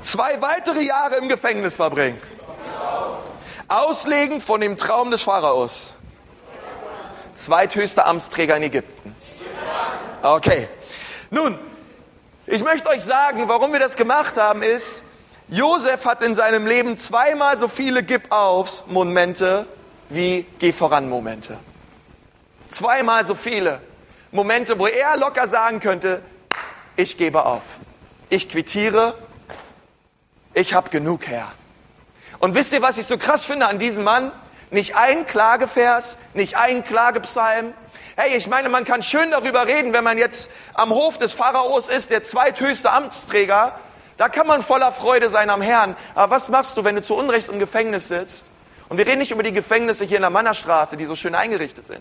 Zwei 0.00 0.40
weitere 0.40 0.80
Jahre 0.80 1.16
im 1.16 1.28
Gefängnis 1.28 1.76
verbringen. 1.76 2.20
Auslegen 3.68 4.40
von 4.40 4.62
dem 4.62 4.78
Traum 4.78 5.10
des 5.10 5.22
Pharaos 5.22 5.92
zweithöchster 7.34 8.06
Amtsträger 8.06 8.56
in 8.56 8.62
Ägypten. 8.64 9.14
Okay. 10.22 10.68
Nun, 11.30 11.58
ich 12.46 12.64
möchte 12.64 12.88
euch 12.88 13.04
sagen, 13.04 13.46
warum 13.46 13.72
wir 13.72 13.78
das 13.78 13.94
gemacht 13.94 14.38
haben, 14.38 14.62
ist, 14.62 15.02
Josef 15.50 16.04
hat 16.04 16.22
in 16.22 16.34
seinem 16.34 16.66
Leben 16.66 16.98
zweimal 16.98 17.56
so 17.56 17.68
viele 17.68 18.02
Gib-Aufs-Momente 18.02 19.66
wie 20.10 20.44
Geh-voran-Momente. 20.58 21.56
Zweimal 22.68 23.24
so 23.24 23.34
viele 23.34 23.80
Momente, 24.30 24.78
wo 24.78 24.86
er 24.86 25.16
locker 25.16 25.48
sagen 25.48 25.80
könnte, 25.80 26.20
ich 26.96 27.16
gebe 27.16 27.46
auf, 27.46 27.62
ich 28.28 28.50
quittiere, 28.50 29.14
ich 30.52 30.74
habe 30.74 30.90
genug 30.90 31.26
Herr. 31.26 31.50
Und 32.40 32.54
wisst 32.54 32.74
ihr, 32.74 32.82
was 32.82 32.98
ich 32.98 33.06
so 33.06 33.16
krass 33.16 33.44
finde 33.46 33.68
an 33.68 33.78
diesem 33.78 34.04
Mann? 34.04 34.32
Nicht 34.70 34.96
ein 34.96 35.26
Klagevers, 35.26 36.18
nicht 36.34 36.58
ein 36.58 36.84
Klagepsalm. 36.84 37.72
Hey, 38.16 38.36
ich 38.36 38.48
meine, 38.48 38.68
man 38.68 38.84
kann 38.84 39.02
schön 39.02 39.30
darüber 39.30 39.66
reden, 39.66 39.94
wenn 39.94 40.04
man 40.04 40.18
jetzt 40.18 40.50
am 40.74 40.90
Hof 40.90 41.16
des 41.16 41.32
Pharaos 41.32 41.88
ist, 41.88 42.10
der 42.10 42.22
zweithöchste 42.22 42.90
Amtsträger. 42.90 43.78
Da 44.18 44.28
kann 44.28 44.46
man 44.46 44.62
voller 44.62 44.92
Freude 44.92 45.30
sein 45.30 45.48
am 45.48 45.62
Herrn. 45.62 45.96
Aber 46.14 46.34
was 46.34 46.48
machst 46.48 46.76
du, 46.76 46.84
wenn 46.84 46.96
du 46.96 47.02
zu 47.02 47.14
Unrecht 47.14 47.48
im 47.48 47.58
Gefängnis 47.58 48.08
sitzt? 48.08 48.46
Und 48.88 48.98
wir 48.98 49.06
reden 49.06 49.20
nicht 49.20 49.30
über 49.30 49.42
die 49.42 49.52
Gefängnisse 49.52 50.04
hier 50.04 50.16
in 50.16 50.22
der 50.22 50.30
Mannerstraße, 50.30 50.96
die 50.96 51.04
so 51.04 51.14
schön 51.14 51.34
eingerichtet 51.34 51.86
sind, 51.86 52.00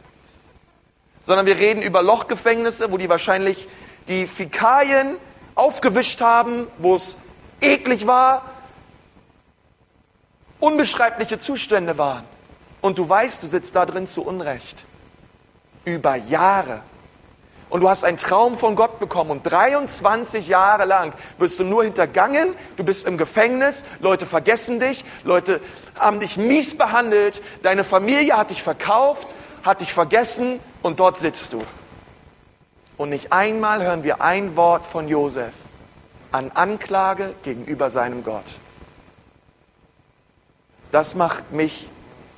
sondern 1.26 1.46
wir 1.46 1.58
reden 1.58 1.82
über 1.82 2.02
Lochgefängnisse, 2.02 2.92
wo 2.92 2.98
die 2.98 3.08
wahrscheinlich 3.08 3.68
die 4.08 4.26
Fäkalien 4.26 5.16
aufgewischt 5.54 6.22
haben, 6.22 6.68
wo 6.78 6.96
es 6.96 7.18
eklig 7.62 8.08
war, 8.08 8.46
unbeschreibliche 10.60 11.40
Zustände 11.40 11.98
waren. 11.98 12.24
Und 12.82 12.98
du 12.98 13.08
weißt, 13.08 13.44
du 13.44 13.48
sitzt 13.48 13.76
da 13.76 13.86
drin 13.86 14.08
zu 14.08 14.24
Unrecht. 14.26 14.86
Über 15.86 16.16
Jahre. 16.16 16.82
Und 17.70 17.82
du 17.82 17.90
hast 17.90 18.04
einen 18.04 18.18
Traum 18.18 18.58
von 18.58 18.76
Gott 18.76 19.00
bekommen 19.00 19.32
und 19.32 19.44
23 19.44 20.48
Jahre 20.48 20.86
lang 20.86 21.14
wirst 21.38 21.60
du 21.60 21.64
nur 21.64 21.84
hintergangen, 21.84 22.56
du 22.78 22.84
bist 22.84 23.06
im 23.06 23.18
Gefängnis, 23.18 23.84
Leute 24.00 24.26
vergessen 24.26 24.80
dich, 24.80 25.04
Leute 25.24 25.60
haben 26.00 26.20
dich 26.20 26.38
mies 26.38 26.78
behandelt, 26.78 27.42
deine 27.64 27.84
Familie 27.84 28.38
hat 28.38 28.50
dich 28.52 28.64
verkauft, 28.64 29.28
hat 29.64 29.82
dich 29.82 29.94
vergessen 29.94 30.60
und 30.82 31.00
dort 31.00 31.18
sitzt 31.18 31.54
du. 31.54 31.64
Und 32.98 33.10
nicht 33.10 33.32
einmal 33.32 33.84
hören 33.84 34.04
wir 34.04 34.22
ein 34.22 34.56
Wort 34.56 34.86
von 34.86 35.08
Josef 35.08 35.54
an 36.32 36.52
Anklage 36.54 37.34
gegenüber 37.44 37.90
seinem 37.90 38.24
Gott. 38.24 38.56
Das 40.92 41.16
macht 41.16 41.52
mich, 41.52 41.92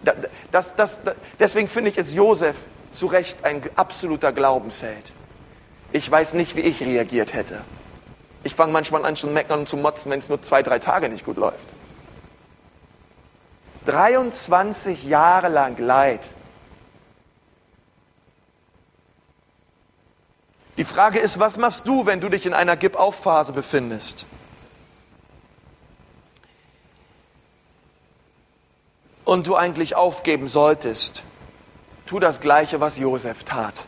das, 0.04 0.76
das, 0.76 0.76
das, 0.76 1.15
deswegen 1.39 1.70
finde 1.70 1.92
ich 1.92 1.98
es 1.98 2.13
Josef 2.13 2.58
zu 2.92 3.06
Recht 3.06 3.46
ein 3.46 3.62
absoluter 3.76 4.32
Glaubensheld. 4.32 5.13
Ich 5.91 6.10
weiß 6.10 6.34
nicht, 6.34 6.56
wie 6.56 6.62
ich 6.62 6.82
reagiert 6.82 7.34
hätte. 7.34 7.62
Ich 8.43 8.56
fange 8.56 8.71
manchmal 8.71 9.06
an 9.06 9.15
zu 9.15 9.28
meckern 9.28 9.62
und 9.62 9.69
zu 9.69 9.78
motzen, 9.78 10.12
wenn 10.12 10.19
es 10.19 10.30
nur 10.30 10.41
zwei, 10.41 10.62
drei 10.62 10.80
Tage 10.80 11.10
nicht 11.10 11.25
gut 11.25 11.38
läuft. 11.38 11.73
23 13.86 15.06
Jahre 15.06 15.49
lang 15.49 15.78
Leid. 15.78 16.34
Die 20.78 20.86
Frage 20.86 21.19
ist, 21.19 21.39
was 21.39 21.58
machst 21.58 21.88
du, 21.88 22.06
wenn 22.06 22.21
du 22.21 22.30
dich 22.30 22.45
in 22.45 22.54
einer 22.54 22.78
Gib-auf-Phase 22.78 23.52
befindest? 23.52 24.25
Und 29.25 29.47
du 29.47 29.56
eigentlich 29.56 29.95
aufgeben 29.95 30.47
solltest. 30.47 31.23
Tu 32.06 32.19
das 32.19 32.39
Gleiche, 32.39 32.80
was 32.80 32.97
Josef 32.97 33.43
tat. 33.43 33.88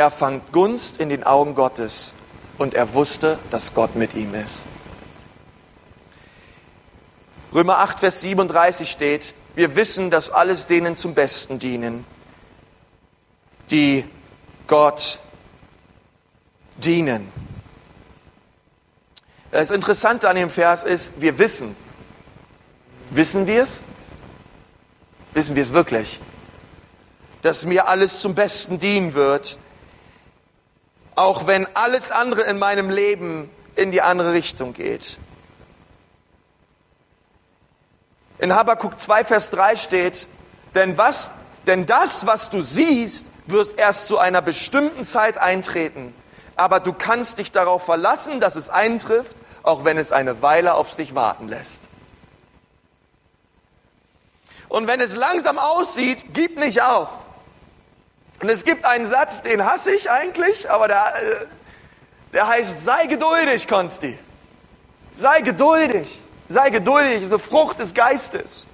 Er 0.00 0.10
fand 0.10 0.50
Gunst 0.50 0.96
in 0.96 1.10
den 1.10 1.24
Augen 1.24 1.54
Gottes 1.54 2.14
und 2.56 2.72
er 2.72 2.94
wusste, 2.94 3.38
dass 3.50 3.74
Gott 3.74 3.96
mit 3.96 4.14
ihm 4.14 4.34
ist. 4.34 4.64
Römer 7.52 7.80
8, 7.80 7.98
Vers 7.98 8.22
37 8.22 8.90
steht, 8.90 9.34
wir 9.56 9.76
wissen, 9.76 10.10
dass 10.10 10.30
alles 10.30 10.66
denen 10.66 10.96
zum 10.96 11.12
Besten 11.12 11.58
dienen, 11.58 12.06
die 13.70 14.06
Gott 14.66 15.18
dienen. 16.78 17.30
Das 19.50 19.70
Interessante 19.70 20.30
an 20.30 20.36
dem 20.36 20.48
Vers 20.48 20.82
ist, 20.82 21.20
wir 21.20 21.38
wissen. 21.38 21.76
Wissen 23.10 23.46
wir 23.46 23.64
es? 23.64 23.82
Wissen 25.34 25.56
wir 25.56 25.62
es 25.62 25.74
wirklich? 25.74 26.18
Dass 27.42 27.66
mir 27.66 27.86
alles 27.86 28.20
zum 28.20 28.34
Besten 28.34 28.78
dienen 28.78 29.12
wird, 29.12 29.58
auch 31.20 31.46
wenn 31.46 31.68
alles 31.76 32.10
andere 32.10 32.40
in 32.44 32.58
meinem 32.58 32.88
Leben 32.88 33.50
in 33.76 33.90
die 33.90 34.00
andere 34.00 34.32
Richtung 34.32 34.72
geht. 34.72 35.18
In 38.38 38.54
Habakkuk 38.54 38.98
2, 38.98 39.26
Vers 39.26 39.50
3 39.50 39.76
steht, 39.76 40.26
denn 40.74 40.96
was, 40.96 41.30
denn 41.66 41.84
das, 41.84 42.24
was 42.24 42.48
du 42.48 42.62
siehst, 42.62 43.26
wird 43.46 43.78
erst 43.78 44.06
zu 44.06 44.16
einer 44.16 44.40
bestimmten 44.40 45.04
Zeit 45.04 45.36
eintreten. 45.36 46.14
Aber 46.56 46.80
du 46.80 46.94
kannst 46.94 47.36
dich 47.36 47.52
darauf 47.52 47.84
verlassen, 47.84 48.40
dass 48.40 48.56
es 48.56 48.70
eintrifft, 48.70 49.36
auch 49.62 49.84
wenn 49.84 49.98
es 49.98 50.12
eine 50.12 50.40
Weile 50.40 50.72
auf 50.72 50.94
sich 50.94 51.14
warten 51.14 51.48
lässt. 51.48 51.82
Und 54.70 54.86
wenn 54.86 55.02
es 55.02 55.14
langsam 55.16 55.58
aussieht, 55.58 56.32
gib 56.32 56.58
nicht 56.58 56.80
auf. 56.80 57.29
Und 58.40 58.48
es 58.48 58.64
gibt 58.64 58.84
einen 58.84 59.06
Satz, 59.06 59.42
den 59.42 59.64
hasse 59.64 59.94
ich 59.94 60.10
eigentlich, 60.10 60.70
aber 60.70 60.88
der, 60.88 61.14
äh, 61.14 61.46
der 62.32 62.48
heißt, 62.48 62.82
sei 62.84 63.06
geduldig, 63.06 63.68
Konsti. 63.68 64.18
Sei 65.12 65.42
geduldig. 65.42 66.22
Sei 66.48 66.70
geduldig, 66.70 67.24
eine 67.24 67.38
Frucht 67.38 67.78
des 67.78 67.94
Geistes. 67.94 68.66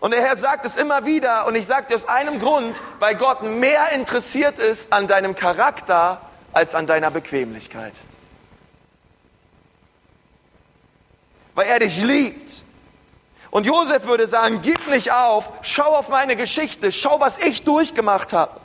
Und 0.00 0.12
der 0.12 0.22
Herr 0.22 0.36
sagt 0.36 0.64
es 0.64 0.76
immer 0.76 1.04
wieder, 1.04 1.46
und 1.46 1.54
ich 1.54 1.66
sage 1.66 1.88
dir 1.88 1.96
aus 1.96 2.08
einem 2.08 2.40
Grund, 2.40 2.80
weil 2.98 3.16
Gott 3.16 3.42
mehr 3.42 3.90
interessiert 3.92 4.58
ist 4.58 4.92
an 4.92 5.06
deinem 5.06 5.36
Charakter 5.36 6.22
als 6.52 6.74
an 6.74 6.86
deiner 6.86 7.10
Bequemlichkeit. 7.10 7.92
Weil 11.54 11.66
er 11.66 11.78
dich 11.80 12.02
liebt. 12.02 12.64
Und 13.50 13.66
Josef 13.66 14.06
würde 14.06 14.28
sagen, 14.28 14.60
gib 14.62 14.86
nicht 14.88 15.12
auf, 15.12 15.52
schau 15.62 15.96
auf 15.96 16.08
meine 16.08 16.36
Geschichte, 16.36 16.92
schau, 16.92 17.18
was 17.20 17.38
ich 17.38 17.64
durchgemacht 17.64 18.32
habe. 18.32 18.60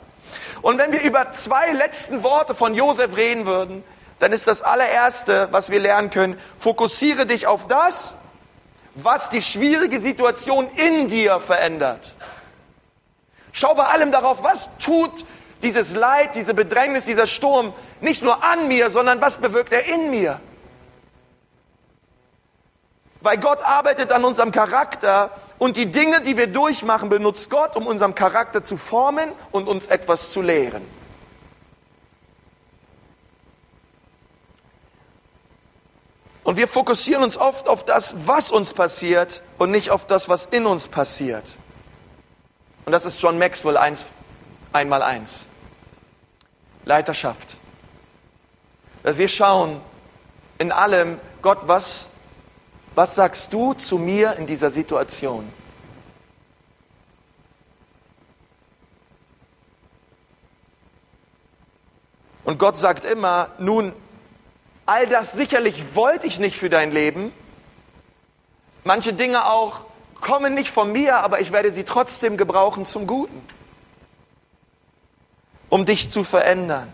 Und 0.62 0.78
wenn 0.78 0.92
wir 0.92 1.02
über 1.02 1.30
zwei 1.32 1.72
letzten 1.72 2.22
Worte 2.22 2.54
von 2.54 2.74
Josef 2.74 3.16
reden 3.16 3.46
würden, 3.46 3.82
dann 4.18 4.32
ist 4.32 4.46
das 4.46 4.62
allererste, 4.62 5.48
was 5.50 5.70
wir 5.70 5.80
lernen 5.80 6.10
können, 6.10 6.40
fokussiere 6.58 7.26
dich 7.26 7.46
auf 7.46 7.66
das, 7.68 8.14
was 8.94 9.28
die 9.28 9.42
schwierige 9.42 10.00
Situation 10.00 10.70
in 10.76 11.08
dir 11.08 11.40
verändert. 11.40 12.14
Schau 13.52 13.74
bei 13.74 13.84
allem 13.84 14.12
darauf, 14.12 14.42
was 14.42 14.70
tut 14.78 15.26
dieses 15.62 15.94
Leid, 15.94 16.34
diese 16.34 16.54
Bedrängnis, 16.54 17.04
dieser 17.04 17.26
Sturm 17.26 17.74
nicht 18.00 18.22
nur 18.22 18.42
an 18.44 18.68
mir, 18.68 18.90
sondern 18.90 19.20
was 19.20 19.38
bewirkt 19.38 19.72
er 19.72 19.86
in 19.86 20.10
mir. 20.10 20.40
Weil 23.26 23.38
Gott 23.38 23.60
arbeitet 23.64 24.12
an 24.12 24.24
unserem 24.24 24.52
Charakter 24.52 25.32
und 25.58 25.76
die 25.76 25.90
Dinge, 25.90 26.20
die 26.20 26.36
wir 26.36 26.46
durchmachen, 26.46 27.08
benutzt 27.08 27.50
Gott, 27.50 27.74
um 27.74 27.88
unseren 27.88 28.14
Charakter 28.14 28.62
zu 28.62 28.76
formen 28.76 29.32
und 29.50 29.66
uns 29.66 29.88
etwas 29.88 30.30
zu 30.30 30.42
lehren. 30.42 30.86
Und 36.44 36.56
wir 36.56 36.68
fokussieren 36.68 37.24
uns 37.24 37.36
oft 37.36 37.68
auf 37.68 37.84
das, 37.84 38.28
was 38.28 38.52
uns 38.52 38.72
passiert 38.72 39.42
und 39.58 39.72
nicht 39.72 39.90
auf 39.90 40.06
das, 40.06 40.28
was 40.28 40.46
in 40.46 40.64
uns 40.64 40.86
passiert. 40.86 41.58
Und 42.84 42.92
das 42.92 43.06
ist 43.06 43.20
John 43.20 43.38
Maxwell 43.38 43.76
eins, 43.76 44.06
einmal 44.72 45.02
eins. 45.02 45.46
Leiterschaft. 46.84 47.56
Dass 49.02 49.18
wir 49.18 49.26
schauen 49.26 49.80
in 50.58 50.70
allem, 50.70 51.18
Gott, 51.42 51.58
was 51.62 52.08
was 52.96 53.14
sagst 53.14 53.52
du 53.52 53.74
zu 53.74 53.98
mir 53.98 54.36
in 54.36 54.46
dieser 54.46 54.70
Situation? 54.70 55.46
Und 62.42 62.58
Gott 62.58 62.78
sagt 62.78 63.04
immer, 63.04 63.50
nun, 63.58 63.92
all 64.86 65.06
das 65.06 65.32
sicherlich 65.32 65.94
wollte 65.94 66.26
ich 66.26 66.38
nicht 66.38 66.56
für 66.56 66.70
dein 66.70 66.90
Leben. 66.90 67.32
Manche 68.82 69.12
Dinge 69.12 69.50
auch 69.50 69.84
kommen 70.14 70.54
nicht 70.54 70.70
von 70.70 70.90
mir, 70.90 71.18
aber 71.18 71.40
ich 71.40 71.52
werde 71.52 71.72
sie 71.72 71.84
trotzdem 71.84 72.38
gebrauchen 72.38 72.86
zum 72.86 73.06
Guten, 73.06 73.42
um 75.68 75.84
dich 75.84 76.08
zu 76.08 76.24
verändern. 76.24 76.90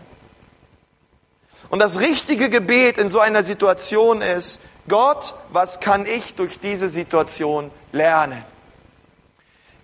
Und 1.69 1.79
das 1.79 1.99
richtige 1.99 2.49
Gebet 2.49 2.97
in 2.97 3.09
so 3.09 3.19
einer 3.19 3.43
Situation 3.43 4.21
ist, 4.21 4.59
Gott, 4.87 5.33
was 5.49 5.79
kann 5.79 6.05
ich 6.05 6.35
durch 6.35 6.59
diese 6.59 6.89
Situation 6.89 7.71
lernen? 7.91 8.43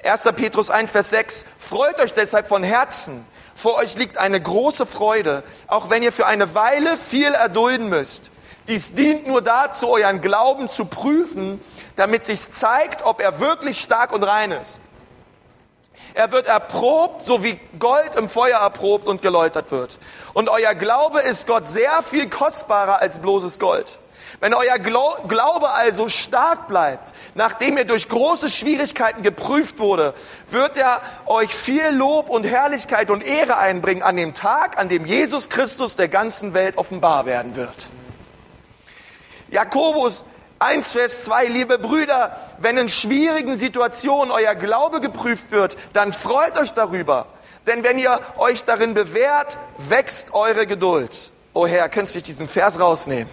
1. 0.04 0.24
Petrus 0.36 0.70
1, 0.70 0.92
Vers 0.92 1.10
6, 1.10 1.46
freut 1.58 2.00
euch 2.00 2.14
deshalb 2.14 2.48
von 2.48 2.64
Herzen. 2.64 3.26
Vor 3.56 3.76
euch 3.76 3.96
liegt 3.96 4.18
eine 4.18 4.42
große 4.42 4.86
Freude, 4.86 5.44
auch 5.68 5.90
wenn 5.90 6.04
ihr 6.04 6.14
für 6.14 6.26
eine 6.26 6.56
Weile 6.56 6.96
viel 6.98 7.34
erdulden 7.34 7.90
müsst. 7.90 8.30
Dies 8.70 8.94
dient 8.94 9.28
nur 9.28 9.42
dazu, 9.42 9.90
euren 9.90 10.22
Glauben 10.22 10.70
zu 10.70 10.86
prüfen, 10.86 11.60
damit 11.96 12.26
sich 12.26 12.52
zeigt, 12.52 13.04
ob 13.04 13.20
er 13.20 13.40
wirklich 13.40 13.82
stark 13.82 14.14
und 14.14 14.24
rein 14.24 14.52
ist. 14.52 14.80
Er 16.20 16.34
wird 16.34 16.48
erprobt, 16.48 17.24
so 17.24 17.46
wie 17.46 17.58
Gold 17.80 18.16
im 18.16 18.28
Feuer 18.28 18.60
erprobt 18.60 19.08
und 19.08 19.22
geläutert 19.22 19.72
wird. 19.72 19.98
Und 20.34 20.50
euer 20.50 20.76
Glaube 20.76 21.22
ist 21.22 21.48
Gott 21.48 21.66
sehr 21.66 22.04
viel 22.04 22.30
kostbarer 22.30 23.00
als 23.00 23.20
bloßes 23.20 23.58
Gold. 23.58 24.00
Wenn 24.42 24.54
euer 24.54 24.80
Glaube 24.80 25.70
also 25.70 26.10
stark 26.10 26.68
bleibt, 26.68 27.14
nachdem 27.36 27.78
ihr 27.78 27.86
durch 27.86 28.10
große 28.10 28.50
Schwierigkeiten 28.50 29.22
geprüft 29.22 29.80
wurde, 29.80 30.14
wird 30.50 30.76
er 30.76 31.02
euch 31.26 31.56
viel 31.56 31.88
Lob 31.92 32.30
und 32.30 32.44
Herrlichkeit 32.44 33.12
und 33.12 33.24
Ehre 33.24 33.58
einbringen 33.58 34.04
an 34.04 34.18
dem 34.18 34.34
Tag, 34.34 34.78
an 34.78 34.90
dem 34.90 35.06
Jesus 35.06 35.48
Christus 35.48 35.96
der 35.96 36.10
ganzen 36.10 36.54
Welt 36.54 36.78
offenbar 36.78 37.28
werden 37.28 37.56
wird. 37.56 37.88
Jakobus 39.48 40.26
1, 40.60 40.92
Vers 40.92 41.24
2, 41.24 41.46
liebe 41.46 41.80
Brüder, 41.80 42.36
wenn 42.58 42.78
in 42.78 42.90
schwierigen 42.90 43.58
Situationen 43.58 44.30
euer 44.30 44.56
Glaube 44.56 45.00
geprüft 45.00 45.52
wird, 45.52 45.78
dann 45.94 46.12
freut 46.12 46.60
euch 46.60 46.74
darüber. 46.74 47.28
Denn 47.66 47.84
wenn 47.84 47.98
ihr 47.98 48.20
euch 48.38 48.66
darin 48.66 48.94
bewährt, 48.94 49.58
wächst 49.78 50.34
eure 50.34 50.68
Geduld. 50.68 51.32
Oh 51.54 51.66
Herr, 51.66 51.88
könntest 51.88 52.16
du 52.16 52.22
diesen 52.22 52.50
Vers 52.50 52.78
rausnehmen? 52.78 53.30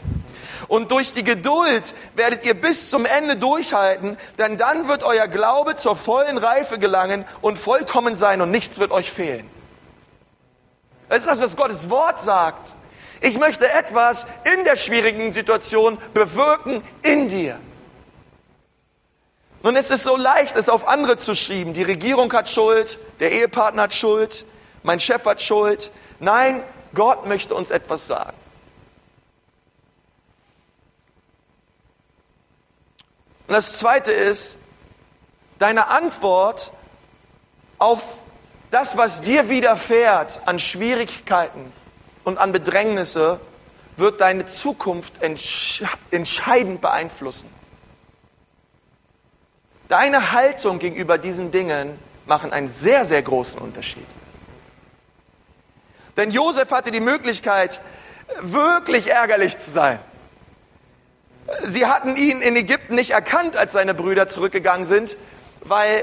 Und 0.68 0.90
durch 0.92 1.12
die 1.12 1.24
Geduld 1.24 1.94
werdet 2.14 2.44
ihr 2.44 2.54
bis 2.54 2.90
zum 2.90 3.06
Ende 3.06 3.36
durchhalten, 3.36 4.16
denn 4.38 4.56
dann 4.56 4.88
wird 4.88 5.02
euer 5.02 5.26
Glaube 5.26 5.74
zur 5.74 5.96
vollen 5.96 6.38
Reife 6.38 6.78
gelangen 6.78 7.24
und 7.40 7.58
vollkommen 7.58 8.16
sein 8.16 8.40
und 8.40 8.50
nichts 8.50 8.78
wird 8.78 8.92
euch 8.92 9.10
fehlen. 9.10 9.48
Das 11.08 11.18
ist 11.18 11.26
das, 11.26 11.40
was 11.40 11.56
Gottes 11.56 11.90
Wort 11.90 12.20
sagt. 12.20 12.74
Ich 13.20 13.38
möchte 13.38 13.70
etwas 13.70 14.26
in 14.44 14.64
der 14.64 14.76
schwierigen 14.76 15.32
Situation 15.32 15.98
bewirken 16.12 16.82
in 17.02 17.28
dir. 17.28 17.58
Nun 19.62 19.76
ist 19.76 19.90
es 19.90 20.02
so 20.02 20.16
leicht, 20.16 20.54
es 20.56 20.68
auf 20.68 20.86
andere 20.86 21.16
zu 21.16 21.34
schieben. 21.34 21.74
Die 21.74 21.82
Regierung 21.82 22.32
hat 22.32 22.48
Schuld, 22.48 22.98
der 23.18 23.32
Ehepartner 23.32 23.82
hat 23.82 23.94
Schuld, 23.94 24.44
mein 24.82 25.00
Chef 25.00 25.24
hat 25.24 25.40
Schuld. 25.40 25.90
Nein, 26.20 26.62
Gott 26.94 27.26
möchte 27.26 27.54
uns 27.54 27.70
etwas 27.70 28.06
sagen. 28.06 28.36
Und 33.48 33.54
das 33.54 33.78
Zweite 33.78 34.12
ist, 34.12 34.58
deine 35.58 35.88
Antwort 35.88 36.72
auf 37.78 38.18
das, 38.70 38.96
was 38.96 39.22
dir 39.22 39.48
widerfährt 39.48 40.40
an 40.46 40.58
Schwierigkeiten 40.58 41.72
und 42.26 42.38
an 42.38 42.50
Bedrängnisse, 42.50 43.38
wird 43.96 44.20
deine 44.20 44.46
Zukunft 44.46 45.22
entscheidend 46.10 46.80
beeinflussen. 46.80 47.48
Deine 49.88 50.32
Haltung 50.32 50.80
gegenüber 50.80 51.18
diesen 51.18 51.52
Dingen 51.52 51.96
machen 52.26 52.52
einen 52.52 52.68
sehr, 52.68 53.04
sehr 53.04 53.22
großen 53.22 53.60
Unterschied. 53.60 54.06
Denn 56.16 56.32
Josef 56.32 56.72
hatte 56.72 56.90
die 56.90 57.00
Möglichkeit, 57.00 57.80
wirklich 58.40 59.08
ärgerlich 59.08 59.56
zu 59.58 59.70
sein. 59.70 60.00
Sie 61.62 61.86
hatten 61.86 62.16
ihn 62.16 62.42
in 62.42 62.56
Ägypten 62.56 62.96
nicht 62.96 63.12
erkannt, 63.12 63.56
als 63.56 63.72
seine 63.72 63.94
Brüder 63.94 64.26
zurückgegangen 64.26 64.84
sind, 64.84 65.16
weil 65.60 66.02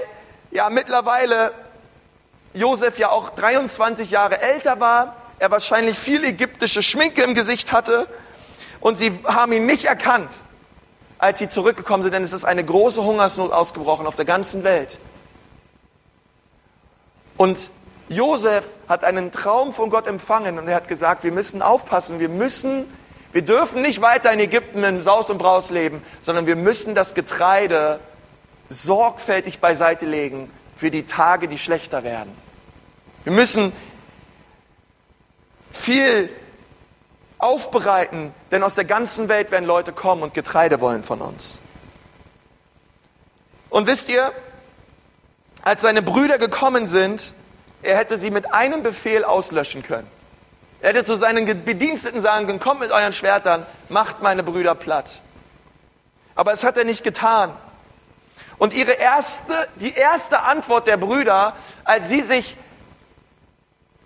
ja 0.52 0.70
mittlerweile 0.70 1.52
Josef 2.54 2.98
ja 2.98 3.10
auch 3.10 3.32
23 3.32 4.10
Jahre 4.10 4.40
älter 4.40 4.80
war, 4.80 5.18
er 5.44 5.52
wahrscheinlich 5.52 6.00
viel 6.00 6.24
ägyptische 6.24 6.82
Schminke 6.82 7.22
im 7.22 7.34
Gesicht 7.34 7.74
hatte 7.74 8.08
und 8.80 8.98
sie 8.98 9.12
haben 9.26 9.52
ihn 9.52 9.66
nicht 9.66 9.84
erkannt, 9.84 10.34
als 11.18 11.40
sie 11.40 11.50
zurückgekommen 11.50 12.02
sind, 12.02 12.14
denn 12.14 12.24
es 12.24 12.32
ist 12.32 12.46
eine 12.46 12.64
große 12.64 13.04
Hungersnot 13.04 13.52
ausgebrochen 13.52 14.08
auf 14.08 14.16
der 14.16 14.24
ganzen 14.24 14.64
Welt. 14.64 14.98
Und 17.36 17.72
Josef 18.08 18.64
hat 18.88 19.04
einen 19.04 19.34
Traum 19.34 19.74
von 19.74 19.90
Gott 19.90 20.08
empfangen 20.08 20.58
und 20.58 20.70
er 20.70 20.76
hat 20.76 20.88
gesagt, 20.88 21.26
wir 21.26 21.34
müssen 21.34 21.62
aufpassen, 21.62 22.22
wir 22.22 22.30
müssen, 22.30 22.86
wir 23.34 23.42
dürfen 23.42 23.82
nicht 23.82 24.00
weiter 24.00 24.32
in 24.32 24.40
Ägypten 24.40 24.82
in 24.86 25.02
Saus 25.02 25.30
und 25.30 25.40
Braus 25.40 25.70
leben, 25.70 26.02
sondern 26.26 26.46
wir 26.46 26.56
müssen 26.56 26.96
das 26.96 27.16
Getreide 27.16 28.00
sorgfältig 28.70 29.60
beiseite 29.60 30.06
legen 30.06 30.50
für 30.78 30.90
die 30.90 31.04
Tage, 31.04 31.50
die 31.50 31.58
schlechter 31.58 32.06
werden. 32.06 32.32
Wir 33.26 33.34
müssen 33.34 33.74
viel 35.74 36.30
aufbereiten, 37.40 38.34
denn 38.52 38.64
aus 38.64 38.76
der 38.76 38.86
ganzen 38.86 39.28
Welt 39.28 39.52
werden 39.52 39.66
Leute 39.66 39.92
kommen 39.92 40.24
und 40.24 40.34
Getreide 40.34 40.80
wollen 40.80 41.04
von 41.04 41.20
uns. 41.20 41.60
Und 43.70 43.88
wisst 43.88 44.08
ihr, 44.08 44.32
als 45.64 45.82
seine 45.82 46.02
Brüder 46.02 46.38
gekommen 46.38 46.86
sind, 46.86 47.34
er 47.82 47.98
hätte 47.98 48.18
sie 48.18 48.32
mit 48.32 48.54
einem 48.54 48.84
Befehl 48.84 49.26
auslöschen 49.26 49.84
können. 49.84 50.08
Er 50.80 50.90
hätte 50.90 51.06
zu 51.06 51.16
seinen 51.16 51.66
Bediensteten 51.66 52.22
sagen 52.22 52.46
können, 52.46 52.60
kommt 52.60 52.80
mit 52.80 52.92
euren 52.92 53.14
Schwertern, 53.14 53.66
macht 53.90 54.22
meine 54.22 54.44
Brüder 54.44 54.76
platt. 54.76 55.22
Aber 56.36 56.54
es 56.54 56.64
hat 56.64 56.78
er 56.78 56.84
nicht 56.84 57.04
getan. 57.04 57.52
Und 58.58 58.74
ihre 58.74 58.92
erste, 58.92 59.68
die 59.76 59.94
erste 59.94 60.42
Antwort 60.42 60.88
der 60.88 60.98
Brüder, 60.98 61.56
als 61.84 62.10
sie 62.10 62.22
sich 62.22 62.56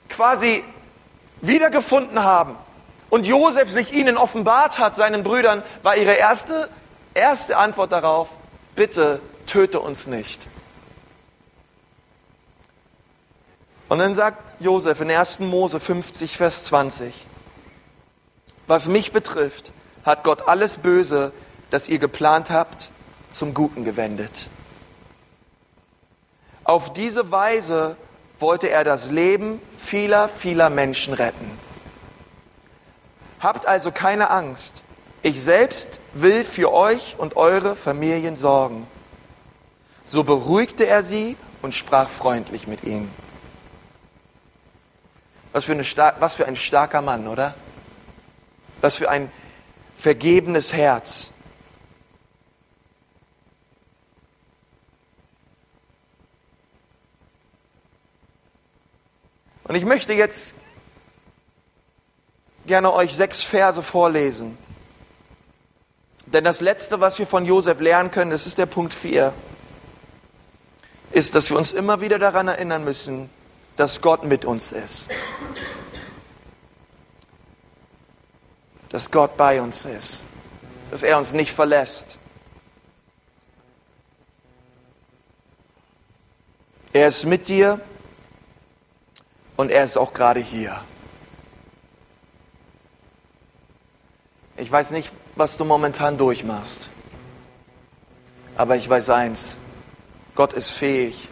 quasi 0.09 0.63
wiedergefunden 1.41 2.23
haben 2.23 2.55
und 3.09 3.25
Josef 3.25 3.69
sich 3.69 3.93
ihnen 3.93 4.17
offenbart 4.17 4.79
hat, 4.79 4.95
seinen 4.95 5.23
Brüdern, 5.23 5.63
war 5.83 5.97
ihre 5.97 6.13
erste, 6.13 6.69
erste 7.13 7.57
Antwort 7.57 7.91
darauf, 7.91 8.29
bitte 8.75 9.21
töte 9.45 9.79
uns 9.79 10.07
nicht. 10.07 10.45
Und 13.89 13.99
dann 13.99 14.13
sagt 14.13 14.39
Josef 14.59 14.99
in 14.99 15.09
1. 15.09 15.39
Mose 15.39 15.79
50, 15.79 16.35
Vers 16.37 16.65
20, 16.65 17.25
was 18.67 18.87
mich 18.87 19.13
betrifft, 19.13 19.71
hat 20.03 20.23
Gott 20.23 20.47
alles 20.47 20.77
Böse, 20.77 21.31
das 21.69 21.87
ihr 21.87 21.99
geplant 21.99 22.49
habt, 22.49 22.91
zum 23.31 23.53
Guten 23.53 23.85
gewendet. 23.85 24.49
Auf 26.65 26.91
diese 26.91 27.31
Weise 27.31 27.95
wollte 28.39 28.69
er 28.69 28.83
das 28.83 29.11
Leben 29.11 29.61
vieler, 29.77 30.29
vieler 30.29 30.69
Menschen 30.69 31.13
retten. 31.13 31.51
Habt 33.39 33.65
also 33.65 33.91
keine 33.91 34.29
Angst. 34.29 34.81
Ich 35.23 35.41
selbst 35.41 35.99
will 36.13 36.43
für 36.43 36.71
euch 36.71 37.15
und 37.17 37.35
eure 37.35 37.75
Familien 37.75 38.35
sorgen. 38.35 38.87
So 40.05 40.23
beruhigte 40.23 40.85
er 40.85 41.03
sie 41.03 41.35
und 41.61 41.73
sprach 41.73 42.09
freundlich 42.09 42.67
mit 42.67 42.83
ihnen. 42.83 43.11
Was 45.51 45.65
für, 45.65 45.77
was 46.19 46.35
für 46.35 46.45
ein 46.45 46.55
starker 46.55 47.01
Mann, 47.01 47.27
oder? 47.27 47.55
Was 48.81 48.95
für 48.95 49.09
ein 49.09 49.31
vergebenes 49.97 50.71
Herz. 50.71 51.31
Und 59.67 59.75
ich 59.75 59.85
möchte 59.85 60.13
jetzt 60.13 60.53
gerne 62.65 62.93
euch 62.93 63.15
sechs 63.15 63.43
Verse 63.43 63.81
vorlesen. 63.83 64.57
Denn 66.25 66.43
das 66.43 66.61
Letzte, 66.61 66.99
was 66.99 67.19
wir 67.19 67.27
von 67.27 67.45
Josef 67.45 67.79
lernen 67.79 68.11
können, 68.11 68.31
das 68.31 68.45
ist 68.45 68.57
der 68.57 68.65
Punkt 68.65 68.93
4, 68.93 69.33
ist, 71.11 71.35
dass 71.35 71.49
wir 71.49 71.57
uns 71.57 71.73
immer 71.73 72.01
wieder 72.01 72.19
daran 72.19 72.47
erinnern 72.47 72.83
müssen, 72.83 73.29
dass 73.77 74.01
Gott 74.01 74.23
mit 74.23 74.43
uns 74.43 74.71
ist. 74.71 75.07
Dass 78.89 79.11
Gott 79.11 79.37
bei 79.37 79.61
uns 79.61 79.85
ist. 79.85 80.23
Dass 80.91 81.03
er 81.03 81.17
uns 81.17 81.33
nicht 81.33 81.51
verlässt. 81.51 82.17
Er 86.93 87.09
ist 87.09 87.25
mit 87.25 87.47
dir 87.47 87.79
und 89.57 89.71
er 89.71 89.83
ist 89.83 89.97
auch 89.97 90.13
gerade 90.13 90.39
hier. 90.39 90.79
Ich 94.55 94.71
weiß 94.71 94.91
nicht, 94.91 95.11
was 95.35 95.57
du 95.57 95.65
momentan 95.65 96.17
durchmachst. 96.17 96.87
Aber 98.55 98.75
ich 98.75 98.89
weiß 98.89 99.09
eins, 99.09 99.57
Gott 100.33 100.53
ist 100.53 100.71
fähig, 100.71 101.27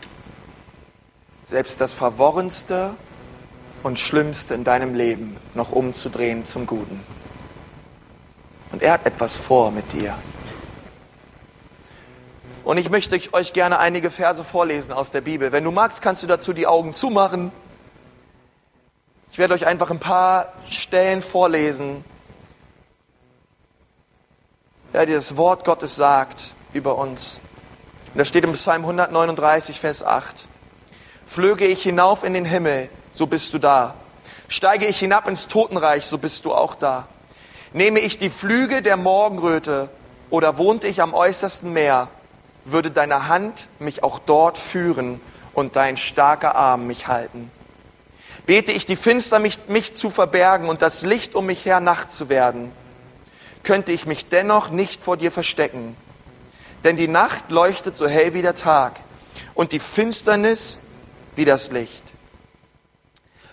selbst 1.43 1.81
das 1.81 1.93
Verworrenste 1.93 2.95
und 3.81 3.99
Schlimmste 3.99 4.53
in 4.53 4.63
deinem 4.63 4.95
Leben 4.95 5.37
noch 5.53 5.71
umzudrehen 5.71 6.45
zum 6.45 6.67
Guten. 6.67 7.03
Und 8.71 8.81
er 8.81 8.93
hat 8.93 9.05
etwas 9.05 9.35
vor 9.35 9.71
mit 9.71 9.91
dir. 9.93 10.15
Und 12.63 12.77
ich 12.77 12.89
möchte 12.89 13.19
euch 13.33 13.53
gerne 13.53 13.77
einige 13.77 14.09
Verse 14.09 14.43
vorlesen 14.43 14.91
aus 14.91 15.11
der 15.11 15.21
Bibel. 15.21 15.51
Wenn 15.51 15.63
du 15.63 15.71
magst, 15.71 16.01
kannst 16.01 16.23
du 16.23 16.27
dazu 16.27 16.51
die 16.51 16.65
Augen 16.65 16.93
zumachen. 16.93 17.51
Ich 19.35 19.39
werde 19.39 19.53
euch 19.53 19.67
einfach 19.67 19.91
ein 19.91 19.99
paar 19.99 20.53
Stellen 20.69 21.21
vorlesen, 21.21 22.05
ja, 24.93 25.05
die 25.05 25.11
das 25.11 25.35
Wort 25.35 25.65
Gottes 25.65 25.97
sagt 25.97 26.53
über 26.71 26.97
uns. 26.97 27.41
Und 28.13 28.19
da 28.19 28.23
steht 28.23 28.45
im 28.45 28.53
Psalm 28.53 28.83
139, 28.83 29.77
Vers 29.77 30.03
8. 30.03 30.47
Flöge 31.27 31.65
ich 31.65 31.83
hinauf 31.83 32.23
in 32.23 32.33
den 32.33 32.45
Himmel, 32.45 32.89
so 33.11 33.27
bist 33.27 33.53
du 33.53 33.59
da. 33.59 33.95
Steige 34.47 34.85
ich 34.85 34.99
hinab 34.99 35.27
ins 35.27 35.49
Totenreich, 35.49 36.05
so 36.05 36.17
bist 36.17 36.45
du 36.45 36.53
auch 36.53 36.73
da. 36.73 37.05
Nehme 37.73 37.99
ich 37.99 38.17
die 38.17 38.29
Flüge 38.29 38.81
der 38.81 38.95
Morgenröte 38.95 39.89
oder 40.29 40.57
wohnte 40.57 40.87
ich 40.87 41.01
am 41.01 41.13
äußersten 41.13 41.73
Meer, 41.73 42.07
würde 42.63 42.89
deine 42.89 43.27
Hand 43.27 43.67
mich 43.79 44.01
auch 44.01 44.19
dort 44.19 44.57
führen 44.57 45.19
und 45.51 45.75
dein 45.75 45.97
starker 45.97 46.55
Arm 46.55 46.87
mich 46.87 47.09
halten. 47.09 47.51
Bete 48.45 48.71
ich 48.71 48.85
die 48.85 48.95
Finster, 48.95 49.39
mich, 49.39 49.67
mich 49.67 49.95
zu 49.95 50.09
verbergen 50.09 50.69
und 50.69 50.81
das 50.81 51.01
Licht 51.01 51.33
um 51.35 51.47
mich 51.47 51.65
her 51.65 51.79
Nacht 51.79 52.11
zu 52.11 52.29
werden, 52.29 52.71
könnte 53.63 53.91
ich 53.91 54.05
mich 54.05 54.29
dennoch 54.29 54.69
nicht 54.69 55.03
vor 55.03 55.17
dir 55.17 55.31
verstecken. 55.31 55.97
Denn 56.83 56.97
die 56.97 57.07
Nacht 57.07 57.49
leuchtet 57.49 57.97
so 57.97 58.07
hell 58.07 58.35
wie 58.35 58.43
der 58.43 58.53
Tag 58.53 58.99
und 59.55 59.71
die 59.71 59.79
Finsternis 59.79 60.77
wie 61.35 61.45
das 61.45 61.71
Licht. 61.71 62.03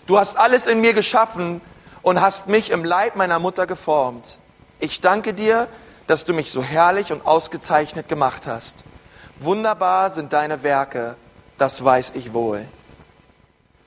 Du 0.05 0.19
hast 0.19 0.37
alles 0.37 0.67
in 0.67 0.81
mir 0.81 0.93
geschaffen 0.93 1.61
und 2.03 2.21
hast 2.21 2.47
mich 2.47 2.69
im 2.69 2.85
Leib 2.85 3.15
meiner 3.15 3.39
Mutter 3.39 3.65
geformt. 3.65 4.37
Ich 4.79 5.01
danke 5.01 5.33
dir, 5.33 5.67
dass 6.05 6.25
du 6.25 6.33
mich 6.33 6.51
so 6.51 6.61
herrlich 6.61 7.11
und 7.11 7.25
ausgezeichnet 7.25 8.09
gemacht 8.09 8.45
hast. 8.45 8.83
Wunderbar 9.39 10.11
sind 10.11 10.33
deine 10.33 10.61
Werke, 10.61 11.15
das 11.57 11.83
weiß 11.83 12.11
ich 12.15 12.33
wohl. 12.33 12.65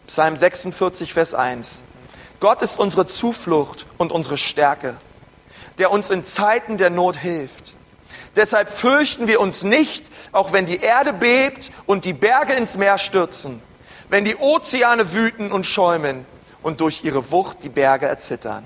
Psalm 0.07 0.37
46, 0.37 1.13
Vers 1.13 1.35
1. 1.35 1.83
Gott 2.39 2.63
ist 2.63 2.79
unsere 2.79 3.07
Zuflucht 3.07 3.87
und 3.99 4.13
unsere 4.13 4.39
Stärke, 4.39 4.97
der 5.79 5.91
uns 5.91 6.11
in 6.11 6.25
Zeiten 6.25 6.77
der 6.77 6.91
Not 6.91 7.17
hilft. 7.17 7.73
Deshalb 8.37 8.71
fürchten 8.71 9.27
wir 9.27 9.41
uns 9.41 9.63
nicht, 9.63 10.05
auch 10.33 10.53
wenn 10.53 10.67
die 10.67 10.81
Erde 10.81 11.13
bebt 11.13 11.71
und 11.87 12.05
die 12.05 12.13
Berge 12.13 12.53
ins 12.53 12.77
Meer 12.77 12.99
stürzen, 12.99 13.63
wenn 14.09 14.25
die 14.25 14.37
Ozeane 14.37 15.13
wüten 15.13 15.51
und 15.51 15.67
schäumen 15.67 16.27
und 16.63 16.81
durch 16.81 17.03
ihre 17.03 17.31
Wucht 17.31 17.65
die 17.65 17.69
Berge 17.69 18.07
erzittern. 18.07 18.65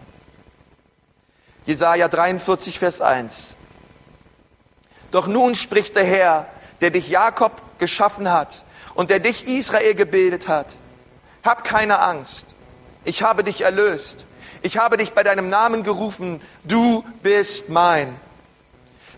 Jesaja 1.64 2.08
43, 2.08 2.78
Vers 2.78 3.00
1. 3.00 3.54
Doch 5.10 5.26
nun 5.26 5.54
spricht 5.54 5.96
der 5.96 6.04
Herr, 6.04 6.46
der 6.80 6.90
dich 6.90 7.08
Jakob 7.08 7.52
geschaffen 7.78 8.30
hat 8.30 8.64
und 8.94 9.10
der 9.10 9.20
dich 9.20 9.46
Israel 9.46 9.94
gebildet 9.94 10.48
hat. 10.48 10.76
Hab 11.44 11.64
keine 11.64 11.98
Angst. 12.00 12.46
Ich 13.04 13.22
habe 13.22 13.44
dich 13.44 13.62
erlöst. 13.62 14.24
Ich 14.62 14.76
habe 14.76 14.96
dich 14.96 15.12
bei 15.12 15.22
deinem 15.22 15.48
Namen 15.48 15.82
gerufen. 15.82 16.40
Du 16.64 17.04
bist 17.22 17.68
mein. 17.68 18.14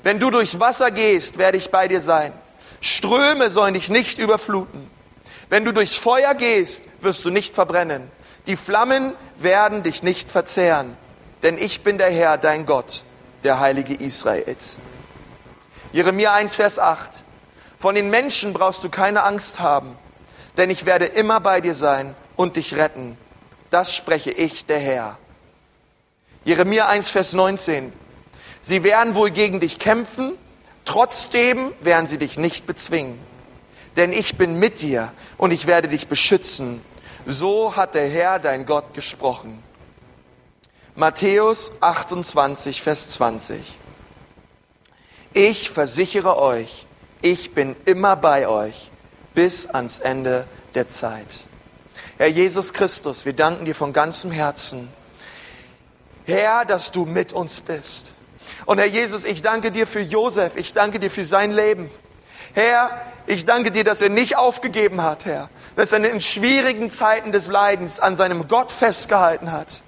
Wenn 0.02 0.18
du 0.18 0.30
durchs 0.30 0.60
Wasser 0.60 0.90
gehst, 0.90 1.38
werde 1.38 1.58
ich 1.58 1.70
bei 1.70 1.88
dir 1.88 2.00
sein. 2.00 2.32
Ströme 2.80 3.50
sollen 3.50 3.74
dich 3.74 3.88
nicht 3.88 4.18
überfluten. 4.18 4.90
Wenn 5.48 5.64
du 5.64 5.72
durchs 5.72 5.96
Feuer 5.96 6.34
gehst, 6.34 6.82
wirst 7.00 7.24
du 7.24 7.30
nicht 7.30 7.54
verbrennen. 7.54 8.10
Die 8.46 8.56
Flammen 8.56 9.14
werden 9.36 9.82
dich 9.82 10.02
nicht 10.02 10.30
verzehren. 10.30 10.96
Denn 11.42 11.58
ich 11.58 11.82
bin 11.82 11.98
der 11.98 12.10
Herr, 12.10 12.38
dein 12.38 12.66
Gott, 12.66 13.04
der 13.44 13.60
Heilige 13.60 13.94
Israels. 13.94 14.78
Jeremia 15.92 16.32
1, 16.32 16.54
Vers 16.54 16.78
8. 16.78 17.22
Von 17.78 17.94
den 17.94 18.10
Menschen 18.10 18.52
brauchst 18.52 18.82
du 18.84 18.88
keine 18.88 19.24
Angst 19.24 19.60
haben, 19.60 19.96
denn 20.56 20.70
ich 20.70 20.84
werde 20.84 21.06
immer 21.06 21.40
bei 21.40 21.60
dir 21.60 21.74
sein 21.74 22.14
und 22.36 22.56
dich 22.56 22.76
retten. 22.76 23.16
Das 23.70 23.94
spreche 23.94 24.30
ich, 24.30 24.66
der 24.66 24.78
Herr. 24.78 25.18
Jeremia 26.44 26.86
1, 26.88 27.10
Vers 27.10 27.32
19. 27.32 27.92
Sie 28.60 28.84
werden 28.84 29.14
wohl 29.14 29.30
gegen 29.30 29.60
dich 29.60 29.78
kämpfen, 29.78 30.32
trotzdem 30.84 31.72
werden 31.80 32.06
sie 32.06 32.18
dich 32.18 32.36
nicht 32.36 32.66
bezwingen. 32.66 33.18
Denn 33.96 34.12
ich 34.12 34.36
bin 34.36 34.58
mit 34.58 34.80
dir 34.82 35.12
und 35.38 35.50
ich 35.50 35.66
werde 35.66 35.88
dich 35.88 36.08
beschützen. 36.08 36.80
So 37.26 37.76
hat 37.76 37.94
der 37.94 38.08
Herr, 38.08 38.38
dein 38.38 38.66
Gott, 38.66 38.94
gesprochen. 38.94 39.62
Matthäus 40.94 41.72
28, 41.80 42.82
Vers 42.82 43.08
20. 43.10 43.58
Ich 45.32 45.70
versichere 45.70 46.38
euch, 46.38 46.86
ich 47.22 47.54
bin 47.54 47.74
immer 47.86 48.16
bei 48.16 48.46
euch 48.46 48.91
bis 49.34 49.66
ans 49.66 49.98
Ende 49.98 50.46
der 50.74 50.88
Zeit. 50.88 51.44
Herr 52.18 52.28
Jesus 52.28 52.72
Christus, 52.72 53.24
wir 53.24 53.32
danken 53.32 53.64
dir 53.64 53.74
von 53.74 53.92
ganzem 53.92 54.30
Herzen. 54.30 54.88
Herr, 56.24 56.64
dass 56.64 56.92
du 56.92 57.04
mit 57.04 57.32
uns 57.32 57.60
bist. 57.60 58.12
Und 58.66 58.78
Herr 58.78 58.86
Jesus, 58.86 59.24
ich 59.24 59.42
danke 59.42 59.72
dir 59.72 59.86
für 59.86 60.00
Josef, 60.00 60.56
ich 60.56 60.72
danke 60.72 61.00
dir 61.00 61.10
für 61.10 61.24
sein 61.24 61.52
Leben. 61.52 61.90
Herr, 62.54 63.00
ich 63.26 63.44
danke 63.44 63.70
dir, 63.70 63.82
dass 63.82 64.02
er 64.02 64.08
nicht 64.08 64.36
aufgegeben 64.36 65.02
hat, 65.02 65.24
Herr, 65.24 65.48
dass 65.74 65.92
er 65.92 65.98
in 66.08 66.20
schwierigen 66.20 66.90
Zeiten 66.90 67.32
des 67.32 67.48
Leidens 67.48 67.98
an 67.98 68.14
seinem 68.14 68.46
Gott 68.46 68.70
festgehalten 68.70 69.52
hat. 69.52 69.82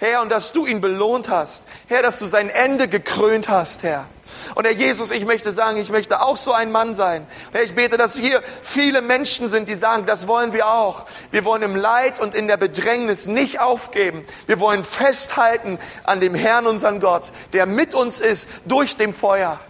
Herr, 0.00 0.22
und 0.22 0.28
dass 0.28 0.52
du 0.52 0.66
ihn 0.66 0.80
belohnt 0.80 1.28
hast. 1.28 1.64
Herr, 1.86 2.02
dass 2.02 2.18
du 2.18 2.26
sein 2.26 2.50
Ende 2.50 2.88
gekrönt 2.88 3.48
hast, 3.48 3.82
Herr. 3.82 4.06
Und 4.54 4.64
Herr 4.64 4.72
Jesus, 4.72 5.10
ich 5.10 5.24
möchte 5.24 5.52
sagen, 5.52 5.78
ich 5.78 5.90
möchte 5.90 6.20
auch 6.20 6.36
so 6.36 6.52
ein 6.52 6.72
Mann 6.72 6.94
sein. 6.94 7.26
Herr, 7.52 7.62
ich 7.62 7.74
bete, 7.74 7.96
dass 7.96 8.16
hier 8.16 8.42
viele 8.62 9.02
Menschen 9.02 9.48
sind, 9.48 9.68
die 9.68 9.74
sagen, 9.74 10.06
das 10.06 10.28
wollen 10.28 10.52
wir 10.52 10.68
auch. 10.68 11.06
Wir 11.30 11.44
wollen 11.44 11.62
im 11.62 11.76
Leid 11.76 12.20
und 12.20 12.34
in 12.34 12.46
der 12.46 12.56
Bedrängnis 12.56 13.26
nicht 13.26 13.60
aufgeben. 13.60 14.24
Wir 14.46 14.60
wollen 14.60 14.84
festhalten 14.84 15.78
an 16.04 16.20
dem 16.20 16.34
Herrn, 16.34 16.66
unseren 16.66 17.00
Gott, 17.00 17.32
der 17.52 17.66
mit 17.66 17.94
uns 17.94 18.20
ist 18.20 18.48
durch 18.64 18.96
dem 18.96 19.14
Feuer. 19.14 19.60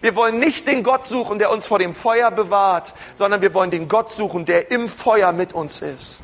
Wir 0.00 0.16
wollen 0.16 0.38
nicht 0.40 0.66
den 0.66 0.82
Gott 0.82 1.06
suchen, 1.06 1.38
der 1.38 1.50
uns 1.50 1.66
vor 1.66 1.78
dem 1.78 1.94
Feuer 1.94 2.30
bewahrt, 2.32 2.92
sondern 3.14 3.40
wir 3.40 3.54
wollen 3.54 3.70
den 3.70 3.88
Gott 3.88 4.12
suchen, 4.12 4.44
der 4.46 4.70
im 4.72 4.88
Feuer 4.88 5.32
mit 5.32 5.52
uns 5.52 5.80
ist. 5.80 6.18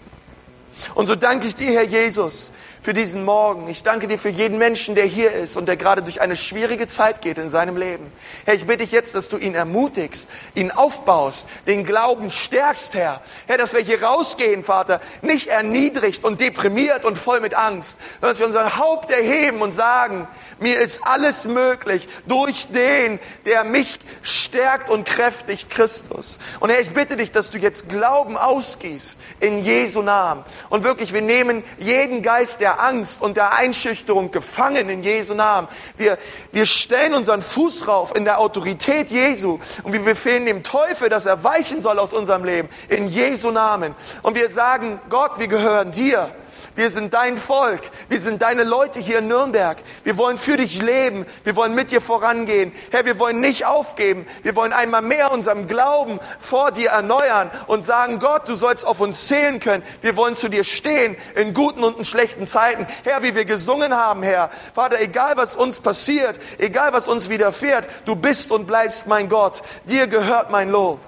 Und 0.95 1.07
so 1.07 1.15
danke 1.15 1.47
ich 1.47 1.55
dir, 1.55 1.73
Herr 1.73 1.85
Jesus, 1.85 2.53
für 2.89 2.95
diesen 2.95 3.23
Morgen. 3.23 3.69
Ich 3.69 3.83
danke 3.83 4.09
dir 4.09 4.19
für 4.19 4.31
jeden 4.31 4.57
Menschen, 4.57 4.95
der 4.95 5.05
hier 5.05 5.31
ist 5.33 5.59
und 5.59 5.67
der 5.67 5.77
gerade 5.77 6.03
durch 6.03 6.23
eine 6.23 6.37
schwierige 6.37 6.87
Zeit 6.87 7.21
geht 7.21 7.37
in 7.37 7.51
seinem 7.51 7.77
Leben. 7.77 8.11
Herr, 8.47 8.55
ich 8.55 8.65
bitte 8.65 8.79
dich 8.79 8.93
jetzt, 8.93 9.15
dass 9.15 9.29
du 9.29 9.37
ihn 9.37 9.55
ermutigst, 9.55 10.31
ihn 10.55 10.71
aufbaust, 10.71 11.47
den 11.67 11.85
Glauben 11.85 12.31
stärkst, 12.31 12.95
Herr. 12.95 13.21
Herr, 13.47 13.59
dass 13.59 13.75
wir 13.75 13.83
hier 13.83 14.03
rausgehen, 14.03 14.65
Vater, 14.65 15.03
nicht 15.21 15.49
erniedrigt 15.49 16.25
und 16.25 16.41
deprimiert 16.41 17.05
und 17.05 17.19
voll 17.19 17.43
mit 17.43 17.53
Angst, 17.53 17.99
sondern 18.23 18.31
dass 18.31 18.39
wir 18.39 18.47
unser 18.47 18.79
Haupt 18.79 19.11
erheben 19.11 19.61
und 19.61 19.73
sagen, 19.73 20.27
mir 20.59 20.81
ist 20.81 21.07
alles 21.07 21.45
möglich 21.45 22.09
durch 22.27 22.69
den, 22.69 23.21
der 23.45 23.65
mich 23.65 23.99
stärkt 24.23 24.89
und 24.89 25.07
kräftigt, 25.07 25.69
Christus. 25.69 26.39
Und 26.59 26.71
Herr, 26.71 26.81
ich 26.81 26.93
bitte 26.93 27.19
dich, 27.19 27.33
dass 27.33 27.51
du 27.51 27.59
jetzt 27.59 27.91
Glauben 27.91 28.39
ausgießt 28.39 29.19
in 29.41 29.63
Jesu 29.63 30.01
Namen. 30.01 30.43
Und 30.71 30.85
wirklich, 30.85 31.13
wir 31.13 31.21
nehmen 31.21 31.63
jeden 31.79 32.23
Geist 32.23 32.63
der 32.63 32.78
Angst 32.79 33.23
und 33.23 33.37
der 33.37 33.57
Einschüchterung 33.57 34.31
gefangen 34.31 34.89
in 34.89 35.03
Jesu 35.03 35.35
Namen. 35.35 35.69
Wir, 35.97 36.19
wir 36.53 36.67
stellen 36.67 37.15
unseren 37.15 37.43
Fuß 37.43 37.89
rauf 37.89 38.15
in 38.15 38.25
der 38.25 38.39
Autorität 38.39 39.11
Jesu 39.11 39.59
und 39.83 39.93
wir 39.93 40.03
befehlen 40.03 40.47
dem 40.47 40.63
Teufel, 40.63 41.09
dass 41.09 41.27
er 41.27 41.45
weichen 41.45 41.81
soll 41.81 41.99
aus 41.99 42.13
unserem 42.13 42.45
Leben 42.45 42.69
in 42.89 43.09
Jesu 43.09 43.51
Namen. 43.51 43.95
Und 44.23 44.37
wir 44.37 44.51
sagen, 44.51 45.01
Gott, 45.09 45.39
wir 45.39 45.49
gehören 45.49 45.93
dir. 45.93 46.31
Wir 46.79 46.93
sind 46.93 47.13
dein 47.13 47.39
Volk. 47.39 47.81
Wir 48.09 48.21
sind 48.21 48.41
deine 48.41 48.63
Leute 48.63 49.01
hier 49.01 49.19
in 49.19 49.27
Nürnberg. 49.27 49.79
Wir 50.05 50.17
wollen 50.17 50.39
für 50.39 50.57
dich 50.57 50.81
leben. 50.81 51.27
Wir 51.43 51.57
wollen 51.57 51.75
mit 51.75 51.91
dir 51.91 52.01
vorangehen. 52.01 52.71
Herr, 52.93 53.05
wir 53.05 53.19
wollen 53.19 53.41
nicht 53.41 53.67
aufgeben. 53.67 54.25
Wir 54.45 54.55
wollen 54.55 54.73
einmal 54.73 55.03
mehr 55.03 55.33
unseren 55.33 55.67
Glauben 55.67 56.21
vor 56.39 56.71
dir 56.71 56.91
erneuern 56.91 57.51
und 57.67 57.85
sagen, 57.85 58.21
Gott, 58.21 58.49
du 58.49 58.55
sollst 58.55 58.87
auf 58.87 59.01
uns 59.01 59.27
zählen 59.27 59.59
können. 59.59 59.83
Wir 60.03 60.15
wollen 60.15 60.37
zu 60.37 60.49
dir 60.49 60.63
stehen 60.63 61.17
in 61.35 61.53
guten 61.53 61.83
und 61.83 61.99
in 61.99 62.05
schlechten 62.05 62.47
Zeiten. 62.47 62.87
Herr, 63.03 63.25
wie 63.25 63.35
wir 63.35 63.45
gesungen 63.45 63.93
haben, 63.93 64.23
Herr. 64.23 64.49
Vater, 64.73 65.01
egal 65.01 65.33
was 65.35 65.57
uns 65.57 65.81
passiert, 65.81 66.39
egal 66.59 66.93
was 66.93 67.09
uns 67.09 67.29
widerfährt, 67.29 67.89
du 68.05 68.15
bist 68.15 68.53
und 68.53 68.69
bleibst 68.69 69.09
mein 69.09 69.29
Gott. 69.29 69.63
Dir 69.87 70.07
gehört 70.07 70.53
mein 70.53 70.71
Lob. 70.71 71.01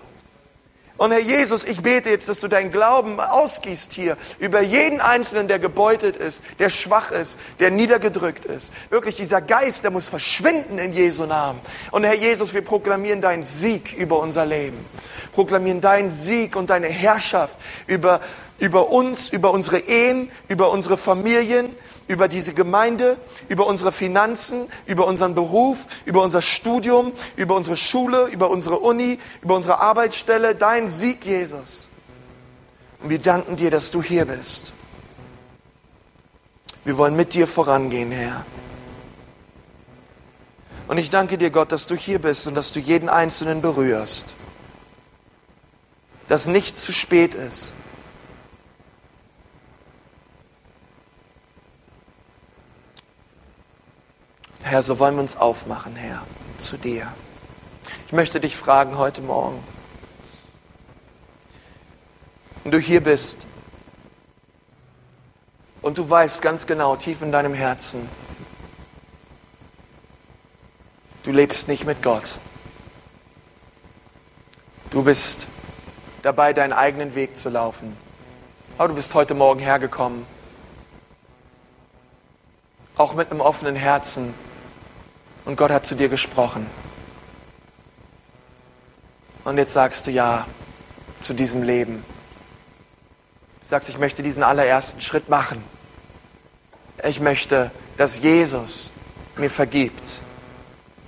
Und 1.01 1.13
Herr 1.13 1.21
Jesus, 1.21 1.65
ich 1.65 1.81
bete 1.81 2.11
jetzt, 2.11 2.29
dass 2.29 2.41
du 2.41 2.49
deinen 2.49 2.71
Glauben 2.71 3.21
ausgießt 3.21 3.91
hier 3.95 4.19
über 4.39 4.61
jeden 4.61 5.01
Einzelnen, 5.01 5.49
der 5.49 5.59
gebeutelt 5.59 6.15
ist, 6.19 6.43
der 6.59 6.69
schwach 6.69 7.11
ist, 7.11 7.39
der 7.59 7.71
niedergedrückt 7.71 8.45
ist. 8.45 8.71
Wirklich, 8.91 9.17
dieser 9.17 9.41
Geist, 9.41 9.83
der 9.83 9.93
muss 9.93 10.09
verschwinden 10.09 10.79
in 10.79 10.93
Jesu 10.93 11.25
Namen. 11.25 11.59
Und 11.91 12.05
Herr 12.05 12.17
Jesus, 12.17 12.53
wir 12.53 12.61
proklamieren 12.61 13.23
deinen 13.23 13.45
Sieg 13.45 13.95
über 13.95 14.19
unser 14.19 14.45
Leben. 14.45 14.77
Proklamieren 15.33 15.81
deinen 15.81 16.11
Sieg 16.11 16.55
und 16.55 16.69
deine 16.69 16.89
Herrschaft 16.89 17.57
über, 17.87 18.21
über 18.59 18.91
uns, 18.91 19.31
über 19.31 19.53
unsere 19.53 19.79
Ehen, 19.79 20.31
über 20.49 20.71
unsere 20.71 20.99
Familien, 20.99 21.75
über 22.11 22.27
diese 22.27 22.55
Gemeinde, 22.55 23.19
über 23.49 23.69
unsere 23.69 23.93
Finanzen, 23.93 24.67
über 24.85 25.07
unseren 25.07 25.37
Beruf, 25.37 25.87
über 26.05 26.23
unser 26.25 26.43
Studium, 26.43 27.13
über 27.37 27.55
unsere 27.55 27.77
Schule, 27.77 28.27
über 28.27 28.51
unsere 28.51 28.81
Uni, 28.81 29.21
über 29.43 29.55
unsere 29.55 29.79
Arbeitsstelle. 29.79 30.57
Dein 30.57 30.89
Sieg, 30.89 31.25
Jesus. 31.25 31.89
Und 33.01 33.11
wir 33.11 33.21
danken 33.21 33.55
dir, 33.55 33.71
dass 33.71 33.93
du 33.93 34.03
hier 34.03 34.25
bist. 34.25 34.73
Wir 36.85 36.99
wollen 36.99 37.15
mit 37.15 37.33
dir 37.33 37.47
vorangehen, 37.47 38.11
Herr. 38.11 38.45
Und 40.89 40.99
ich 40.99 41.11
danke 41.11 41.39
dir, 41.39 41.51
Gott, 41.51 41.71
dass 41.71 41.87
du 41.87 41.95
hier 41.95 42.19
bist 42.19 42.49
und 42.49 42.57
dass 42.57 42.73
du 42.73 42.81
jeden 42.81 43.09
Einzelnen 43.09 43.63
berührst. 43.63 44.35
Dass 46.27 46.49
nichts 46.49 46.83
zu 46.83 46.93
spät 46.93 47.37
ist 47.37 47.73
Herr, 54.71 54.85
so 54.85 55.01
wollen 55.01 55.17
wir 55.17 55.23
uns 55.23 55.37
aufmachen, 55.37 55.97
Herr, 55.97 56.23
zu 56.59 56.77
dir. 56.77 57.13
Ich 58.07 58.13
möchte 58.13 58.39
dich 58.39 58.57
fragen 58.57 58.99
heute 58.99 59.21
Morgen, 59.21 59.59
wenn 62.63 62.71
du 62.71 62.79
hier 62.79 63.03
bist 63.03 63.39
und 65.83 65.99
du 65.99 66.09
weißt 66.09 66.41
ganz 66.41 66.69
genau, 66.69 66.95
tief 66.95 67.21
in 67.21 67.33
deinem 67.33 67.53
Herzen, 67.53 68.09
du 71.25 71.33
lebst 71.33 71.67
nicht 71.67 71.85
mit 71.85 72.01
Gott. 72.01 72.31
Du 74.93 75.03
bist 75.03 75.49
dabei, 76.23 76.53
deinen 76.53 76.75
eigenen 76.75 77.17
Weg 77.17 77.37
zu 77.37 77.49
laufen. 77.49 77.97
Aber 78.79 78.87
du 78.87 78.95
bist 78.95 79.17
heute 79.17 79.35
Morgen 79.35 79.59
hergekommen, 79.59 80.25
auch 82.97 83.15
mit 83.15 83.33
einem 83.33 83.41
offenen 83.41 83.75
Herzen 83.75 84.33
und 85.45 85.57
Gott 85.57 85.71
hat 85.71 85.87
zu 85.87 85.95
dir 85.95 86.09
gesprochen. 86.09 86.67
Und 89.45 89.59
jetzt 89.59 89.73
sagst 89.73 90.07
du 90.07 90.11
ja 90.11 90.47
zu 91.21 91.35
diesem 91.35 91.63
Leben. 91.63 92.05
Du 93.63 93.69
sagst, 93.69 93.89
ich 93.89 93.99
möchte 93.99 94.23
diesen 94.23 94.43
allerersten 94.43 95.01
Schritt 95.01 95.29
machen. 95.29 95.63
Ich 97.05 97.21
möchte, 97.21 97.71
dass 97.97 98.21
Jesus 98.21 98.91
mir 99.37 99.51
vergibt. 99.51 100.21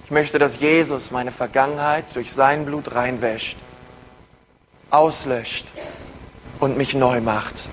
Ich 0.04 0.10
möchte, 0.10 0.38
dass 0.38 0.60
Jesus 0.60 1.10
meine 1.10 1.32
Vergangenheit 1.32 2.04
durch 2.14 2.32
sein 2.32 2.64
Blut 2.64 2.94
reinwäscht, 2.94 3.56
auslöscht 4.90 5.66
und 6.60 6.76
mich 6.76 6.94
neu 6.94 7.20
macht. 7.20 7.68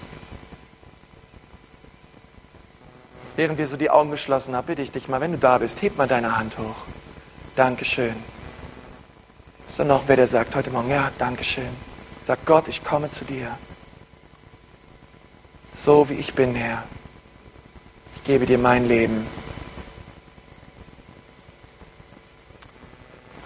Während 3.36 3.58
wir 3.58 3.68
so 3.68 3.78
die 3.78 3.90
Augen 3.90 4.12
geschlossen 4.12 4.56
haben, 4.56 4.68
bitte 4.68 4.82
ich 4.82 4.92
dich 4.92 5.08
mal, 5.08 5.22
wenn 5.22 5.32
du 5.32 5.38
da 5.38 5.58
bist, 5.58 5.82
heb 5.82 5.98
mal 5.98 6.08
deine 6.08 6.38
Hand 6.38 6.58
hoch. 6.58 6.76
Dankeschön. 7.56 8.16
Ist 9.68 9.80
da 9.80 9.84
noch 9.84 10.04
wer, 10.08 10.16
der 10.16 10.28
sagt 10.28 10.56
heute 10.56 10.72
Morgen, 10.72 10.90
ja, 10.90 11.12
Dankeschön. 11.18 11.70
Sag 12.26 12.46
Gott, 12.46 12.68
ich 12.68 12.84
komme 12.84 13.12
zu 13.12 13.26
dir. 13.26 13.58
So 15.76 16.10
wie 16.10 16.16
ich 16.16 16.34
bin, 16.34 16.56
Herr. 16.56 16.84
Ich 18.16 18.24
gebe 18.24 18.46
dir 18.46 18.58
mein 18.58 18.88
Leben. 18.88 19.26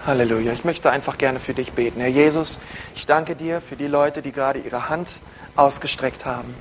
Halleluja. 0.06 0.52
Ich 0.52 0.66
möchte 0.66 0.92
einfach 0.92 1.18
gerne 1.18 1.40
für 1.40 1.54
dich 1.54 1.72
beten. 1.72 2.02
Herr 2.02 2.10
Jesus, 2.10 2.60
ich 2.96 3.06
danke 3.06 3.36
dir 3.36 3.62
für 3.62 3.78
die 3.78 3.88
Leute, 3.88 4.22
die 4.22 4.32
gerade 4.32 4.60
ihre 4.60 4.90
Hand 4.90 5.22
ausgestreckt 5.56 6.26
haben. 6.26 6.54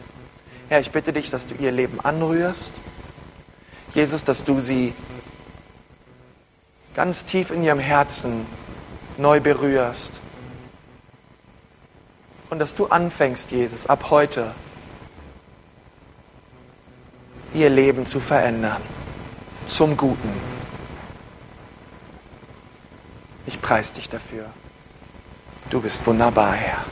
Herr, 0.69 0.81
ich 0.81 0.91
bitte 0.91 1.13
dich, 1.13 1.31
dass 1.31 1.47
du 1.47 1.55
ihr 1.57 1.73
Leben 1.73 2.01
anrührst. 2.01 2.73
Jesus, 3.95 4.25
dass 4.25 4.45
du 4.45 4.61
sie 4.61 4.95
ganz 6.95 7.25
tief 7.25 7.51
in 7.51 7.63
ihrem 7.63 7.79
Herzen 7.79 8.47
neu 9.17 9.41
berührst. 9.41 10.21
Und 12.51 12.59
dass 12.59 12.75
du 12.75 12.87
anfängst, 12.87 13.51
Jesus, 13.51 13.87
ab 13.87 14.11
heute 14.11 14.55
ihr 17.55 17.71
Leben 17.71 18.07
zu 18.07 18.21
verändern 18.21 18.83
zum 19.67 19.97
Guten. 19.97 20.31
Ich 23.47 23.61
preise 23.61 23.95
dich 23.95 24.09
dafür. 24.09 24.47
Du 25.71 25.81
bist 25.81 26.07
wunderbar, 26.07 26.53
Herr. 26.53 26.85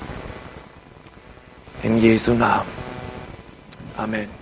In 1.82 1.98
Jesu 1.98 2.34
Namen. 2.34 2.68
Amen. 3.96 4.39